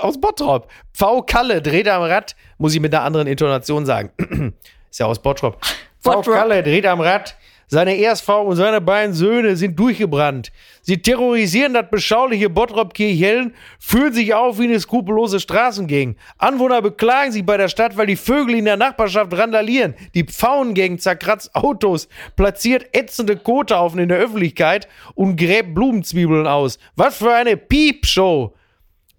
[0.00, 0.70] aus Bottrop.
[0.94, 4.10] Pfau Kalle dreht am Rad, muss ich mit einer anderen Intonation sagen.
[4.90, 5.60] Ist ja aus Bottrop.
[6.00, 7.36] Pfau Kalle dreht am Rad,
[7.70, 10.50] Seine Erstfrau und seine beiden Söhne sind durchgebrannt.
[10.80, 16.16] Sie terrorisieren das beschauliche Bottrop-Kirchhellen, fühlen sich auf wie eine skrupellose Straßengang.
[16.38, 19.94] Anwohner beklagen sich bei der Stadt, weil die Vögel in der Nachbarschaft randalieren.
[20.14, 26.78] Die Pfauengang zerkratzt Autos, platziert ätzende Kothaufen in der Öffentlichkeit und gräbt Blumenzwiebeln aus.
[26.96, 28.54] Was für eine Piepshow!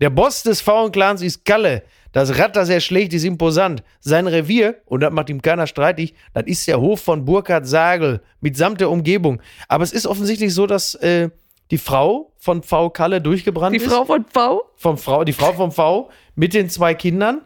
[0.02, 1.84] Der Boss des Pfauenclans ist Kalle.
[2.12, 3.84] Das Rad, das er schlägt, ist imposant.
[4.00, 8.22] Sein Revier, und das macht ihm keiner streitig, das ist der Hof von Burkhard Sagel,
[8.42, 9.42] mitsamt der Umgebung.
[9.68, 11.30] Aber es ist offensichtlich so, dass äh,
[11.72, 12.90] die Frau von V.
[12.90, 13.88] Kalle durchgebrannt Die ist.
[13.88, 14.62] Frau von V?
[14.76, 17.42] Vom Frau, die Frau vom V mit den zwei Kindern.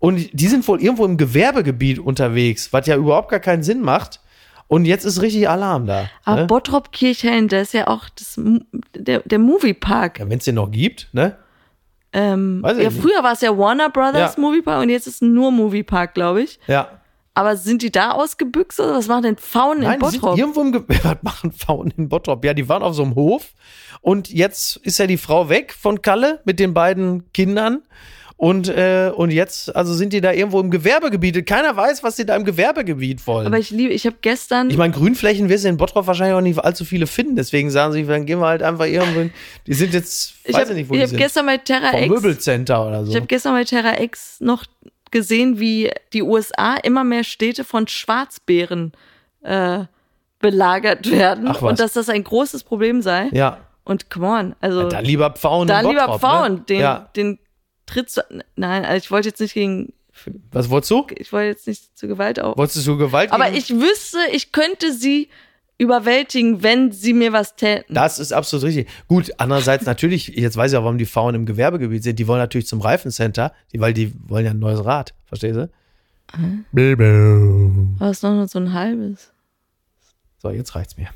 [0.00, 4.20] Und die sind wohl irgendwo im Gewerbegebiet unterwegs, was ja überhaupt gar keinen Sinn macht.
[4.68, 6.08] Und jetzt ist richtig Alarm da.
[6.24, 6.46] Aber ne?
[6.46, 8.38] Bottrop Kirchhain, das ist ja auch das,
[8.94, 10.18] der, der Moviepark.
[10.18, 11.36] ja, Wenn es den noch gibt, ne?
[12.18, 13.00] Ähm, Weiß ich ja, nicht.
[13.00, 14.40] früher war es ja Warner Brothers Ja.
[14.40, 16.58] Moviepark und jetzt ist es nur Moviepark, glaube ich.
[16.66, 16.88] Ja.
[17.34, 20.38] Aber sind die da ausgebüxt oder was machen denn Faunen in Nein, sind Bottrop?
[20.38, 22.44] irgendwo im Ge Was machen Frauen in Bottrop?
[22.44, 23.52] Ja, die waren auf so einem Hof
[24.00, 27.82] und jetzt ist ja die Frau weg von Kalle mit den beiden Kindern.
[28.40, 31.44] Und, äh, und jetzt, also sind die da irgendwo im Gewerbegebiet.
[31.44, 33.48] Keiner weiß, was sie da im Gewerbegebiet wollen.
[33.48, 36.40] Aber ich liebe, ich habe gestern, ich meine, Grünflächen wirst du in Bottrop wahrscheinlich auch
[36.40, 37.34] nicht allzu viele finden.
[37.34, 39.32] Deswegen sagen sie, dann gehen wir halt einfach irgendwo hin.
[39.66, 41.18] Die sind jetzt, ich weiß ich nicht, wo ich die hab sind.
[41.18, 43.10] gestern bei Terra Vom X, Möbelcenter oder so.
[43.10, 44.64] ich habe gestern bei Terra X noch
[45.10, 48.92] gesehen, wie die USA immer mehr Städte von Schwarzbären
[49.42, 49.80] äh,
[50.38, 51.70] belagert werden Ach was.
[51.70, 53.30] und dass das ein großes Problem sei.
[53.32, 56.60] ja, Und come on, also dann lieber Pfauen da in lieber Bottrop, Pfauen, ne?
[56.68, 57.38] den, Ja, den
[57.88, 58.22] Tritt zu,
[58.56, 59.92] nein, also ich wollte jetzt nicht gegen,
[60.52, 61.06] was wolltest du?
[61.16, 62.56] ich wollte jetzt nicht zu Gewalt auf.
[62.56, 65.28] Wolltest du so Gewalt Aber gegen- ich wüsste, ich könnte sie
[65.78, 67.94] überwältigen, wenn sie mir was täten.
[67.94, 68.88] Das ist absolut richtig.
[69.06, 72.18] Gut, andererseits natürlich, jetzt weiß ich auch, warum die Frauen im Gewerbegebiet sind.
[72.18, 75.14] Die wollen natürlich zum Reifencenter, die, weil die wollen ja ein neues Rad.
[75.26, 75.70] Verstehst du?
[76.32, 79.30] Aber es ist noch nur so ein halbes.
[80.42, 81.08] So, jetzt reicht's mir.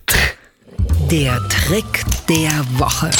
[1.10, 3.10] Der Trick der Woche.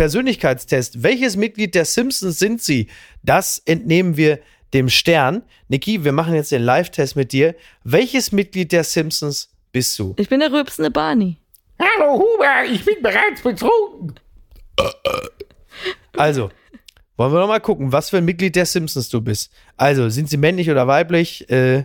[0.00, 1.02] Persönlichkeitstest.
[1.02, 2.86] Welches Mitglied der Simpsons sind sie?
[3.22, 4.38] Das entnehmen wir
[4.72, 5.42] dem Stern.
[5.68, 7.54] Niki, wir machen jetzt den Live-Test mit dir.
[7.84, 10.14] Welches Mitglied der Simpsons bist du?
[10.16, 11.36] Ich bin der rülpsende Barney.
[11.78, 14.14] Hallo Huber, ich bin bereits betrunken.
[16.16, 16.50] Also,
[17.18, 19.52] wollen wir noch mal gucken, was für ein Mitglied der Simpsons du bist.
[19.76, 21.50] Also, sind sie männlich oder weiblich?
[21.50, 21.84] Äh,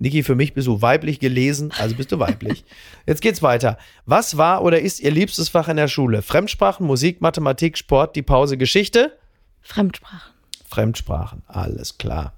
[0.00, 2.64] Niki, für mich bist du weiblich gelesen, also bist du weiblich.
[3.06, 3.78] Jetzt geht's weiter.
[4.06, 6.22] Was war oder ist ihr liebstes Fach in der Schule?
[6.22, 9.18] Fremdsprachen, Musik, Mathematik, Sport, die Pause, Geschichte?
[9.60, 10.32] Fremdsprachen.
[10.68, 12.34] Fremdsprachen, alles klar.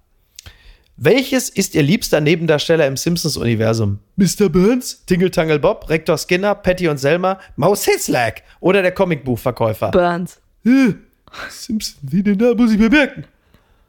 [1.03, 4.01] Welches ist Ihr liebster Nebendarsteller im Simpsons-Universum?
[4.17, 4.51] Mr.
[4.51, 9.91] Burns, Tingle Tangle Bob, Rektor Skinner, Patty und Selma, Maus Hitzlack oder der Comicbuchverkäufer?
[9.93, 10.41] Burns.
[10.67, 10.93] Äh,
[11.49, 13.25] Simpson, wie denn da, muss ich mir merken.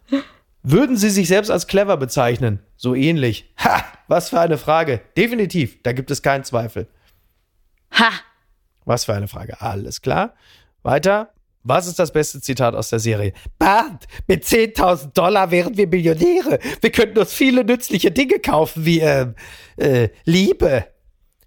[0.64, 2.60] Würden Sie sich selbst als clever bezeichnen?
[2.82, 3.46] So ähnlich.
[3.64, 5.02] Ha, was für eine Frage.
[5.16, 6.88] Definitiv, da gibt es keinen Zweifel.
[7.92, 8.10] Ha!
[8.86, 9.62] Was für eine Frage.
[9.62, 10.34] Alles klar.
[10.82, 11.30] Weiter.
[11.64, 13.34] Was ist das beste Zitat aus der Serie?
[13.60, 16.58] Bart, mit 10.000 Dollar wären wir Millionäre.
[16.82, 19.28] Wir könnten uns viele nützliche Dinge kaufen, wie äh,
[19.78, 20.88] äh, Liebe.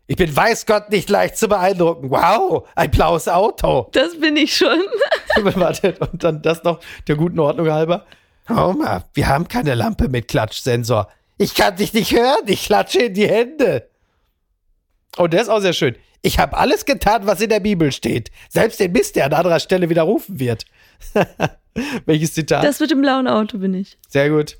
[0.07, 2.11] Ich bin weiß Gott nicht leicht zu beeindrucken.
[2.11, 3.89] Wow, ein blaues Auto.
[3.91, 4.83] Das bin ich schon.
[5.43, 6.79] Warte, und dann das noch
[7.09, 8.07] der guten Ordnung halber.
[8.49, 11.09] Homer, wir haben keine Lampe mit Klatschsensor.
[11.37, 13.89] Ich kann dich nicht hören, ich klatsche in die Hände.
[15.17, 15.97] Und der ist auch sehr schön.
[16.23, 18.31] Ich habe alles getan, was in der Bibel steht.
[18.49, 20.65] Selbst den Mist, der an anderer Stelle widerrufen wird.
[22.07, 22.65] Welches Zitat?
[22.65, 23.99] Das mit dem blauen Auto bin ich.
[24.09, 24.57] Sehr gut.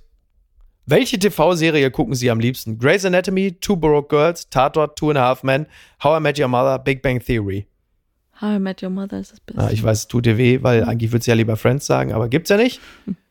[0.87, 2.79] Welche TV-Serie gucken Sie am liebsten?
[2.79, 5.67] Grey's Anatomy, Two Broke Girls, Tatort, Two and a Half Men,
[6.03, 7.67] How I Met Your Mother, Big Bang Theory.
[8.41, 9.63] How I Met Your Mother ist das Beste.
[9.63, 12.13] Ah, ich weiß, es tut dir weh, weil eigentlich würdest du ja lieber Friends sagen,
[12.13, 12.81] aber gibt's ja nicht.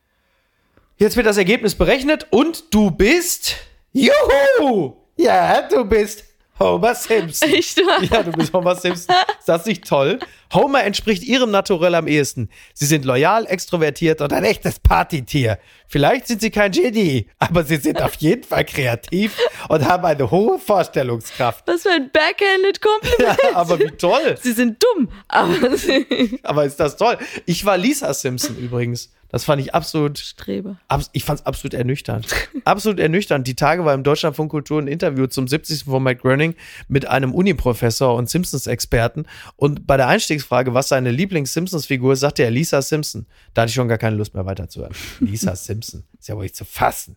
[0.97, 3.55] Jetzt wird das Ergebnis berechnet und du bist.
[3.93, 4.93] Juhu!
[5.17, 6.23] Ja, du bist
[6.59, 7.49] Homer Simpson.
[7.53, 7.81] Echt?
[8.11, 9.15] Ja, du bist Homer Simpson.
[9.39, 10.19] Ist das nicht toll?
[10.53, 12.49] Homer entspricht ihrem Naturell am ehesten.
[12.75, 15.57] Sie sind loyal, extrovertiert und ein echtes Partytier.
[15.87, 19.35] Vielleicht sind sie kein Genie, aber sie sind auf jeden Fall kreativ
[19.69, 21.67] und haben eine hohe Vorstellungskraft.
[21.67, 23.39] Was für ein backhanded Kompliment.
[23.43, 24.37] Ja, aber wie toll.
[24.41, 27.17] Sie sind dumm, aber sie Aber ist das toll.
[27.47, 29.11] Ich war Lisa Simpson übrigens.
[29.33, 30.77] Das fand ich absolut, Strebe.
[30.89, 32.27] abs ich fand es absolut ernüchternd.
[32.65, 33.47] absolut ernüchternd.
[33.47, 35.85] Die Tage war im Deutschlandfunk Kultur ein Interview zum 70.
[35.85, 36.53] von Mike Groening
[36.87, 39.25] mit einem Uni-Professor und Simpsons-Experten.
[39.55, 43.25] Und bei der Einstiegsfrage, was seine Lieblings-Simpsons-Figur ist, sagte er Lisa Simpson.
[43.55, 44.93] Da hatte ich schon gar keine Lust mehr weiterzuhören.
[45.19, 46.03] Lisa Simpson.
[46.19, 47.15] Ist ja wohl nicht zu fassen.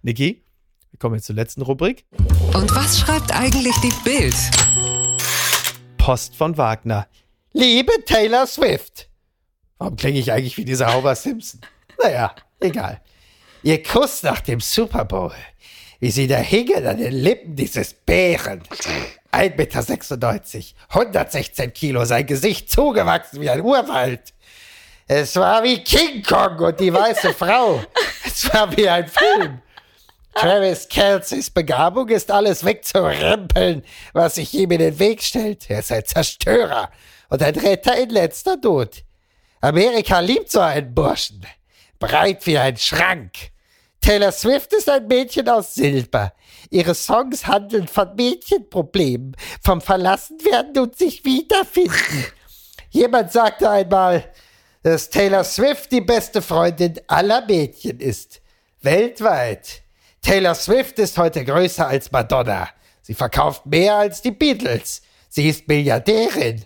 [0.00, 0.42] Niki,
[0.90, 2.06] wir kommen jetzt zur letzten Rubrik.
[2.54, 4.36] Und was schreibt eigentlich die Bild?
[5.98, 7.08] Post von Wagner.
[7.52, 9.07] Liebe Taylor Swift.
[9.78, 11.60] Warum klinge ich eigentlich wie dieser Homer Simpson?
[12.02, 13.00] Naja, egal.
[13.62, 15.32] Ihr Kuss nach dem Super Bowl.
[16.00, 18.62] wie sie da hingen an den Lippen dieses Bären.
[19.32, 24.32] 1,96 Meter, 116 Kilo, sein Gesicht zugewachsen wie ein Urwald.
[25.06, 27.82] Es war wie King Kong und die weiße Frau.
[28.24, 29.60] Es war wie ein Film.
[30.34, 35.68] Travis Kelceys Begabung ist alles wegzurempeln, was sich ihm in den Weg stellt.
[35.68, 36.90] Er ist ein Zerstörer
[37.28, 39.02] und ein Retter in letzter Not.
[39.60, 41.44] Amerika liebt so einen Burschen.
[41.98, 43.32] Breit wie ein Schrank.
[44.00, 46.32] Taylor Swift ist ein Mädchen aus Silber.
[46.70, 52.24] Ihre Songs handeln von Mädchenproblemen, vom Verlassenwerden und sich wiederfinden.
[52.90, 54.24] Jemand sagte einmal,
[54.82, 58.40] dass Taylor Swift die beste Freundin aller Mädchen ist.
[58.80, 59.82] Weltweit.
[60.22, 62.68] Taylor Swift ist heute größer als Madonna.
[63.02, 65.02] Sie verkauft mehr als die Beatles.
[65.28, 66.64] Sie ist Milliardärin.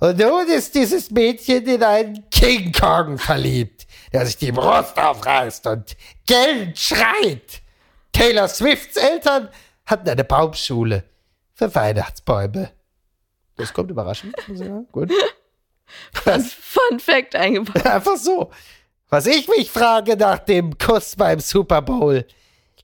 [0.00, 5.66] Und nun ist dieses Mädchen in einen King Kong verliebt, der sich die Brust aufreißt
[5.66, 5.94] und
[6.26, 7.60] gellend schreit.
[8.10, 9.50] Taylor Swifts Eltern
[9.84, 11.04] hatten eine Baumschule
[11.52, 12.70] für Weihnachtsbäume.
[13.56, 14.34] Das kommt überraschend.
[14.90, 15.12] Gut.
[16.24, 16.52] Was?
[16.52, 17.84] Fun Fact eingebaut.
[17.84, 18.50] Einfach so.
[19.10, 22.26] Was ich mich frage nach dem Kuss beim Super Bowl.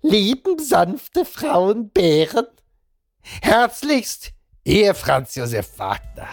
[0.02, 2.46] Lieben sanfte Frauen Bären?
[3.40, 4.32] Herzlichst,
[4.64, 6.28] ihr Franz Josef Wagner.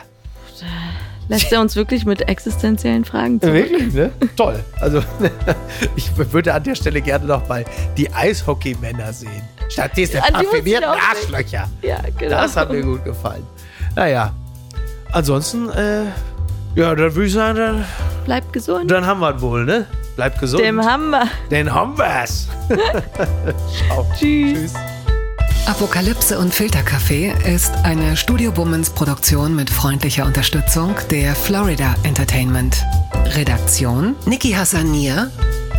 [1.29, 3.69] Lässt er uns wirklich mit existenziellen Fragen zurück?
[3.69, 4.11] Wirklich, ne?
[4.35, 4.59] Toll.
[4.79, 5.01] Also,
[5.95, 7.63] ich würde an der Stelle gerne noch mal
[7.97, 9.41] die Eishockeymänner sehen.
[9.69, 11.69] Statt diese ja, parfümierten Arschlöcher.
[11.81, 12.41] Ja, genau.
[12.41, 13.45] Das hat mir gut gefallen.
[13.95, 14.33] Naja,
[15.11, 16.03] ansonsten, äh,
[16.75, 17.85] ja, dann würde ich sagen, dann.
[18.25, 18.91] Bleibt gesund.
[18.91, 19.85] Dann haben wir es wohl, ne?
[20.15, 20.63] Bleibt gesund.
[20.63, 21.27] Den haben wir.
[21.49, 22.49] Den haben wir's.
[23.87, 24.05] Ciao.
[24.17, 24.73] Tschüss.
[24.73, 24.92] Tschüss.
[25.65, 32.83] Apokalypse und Filterkaffee ist eine Studio Womans Produktion mit freundlicher Unterstützung der Florida Entertainment.
[33.35, 35.31] Redaktion Niki Hassania.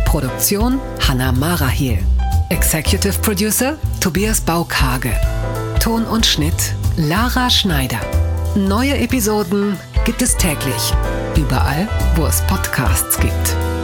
[0.05, 1.99] Produktion Hannah Marahiel.
[2.49, 5.13] Executive Producer Tobias Baukage.
[5.79, 7.99] Ton und Schnitt Lara Schneider.
[8.55, 10.93] Neue Episoden gibt es täglich.
[11.37, 13.74] Überall, wo es Podcasts gibt.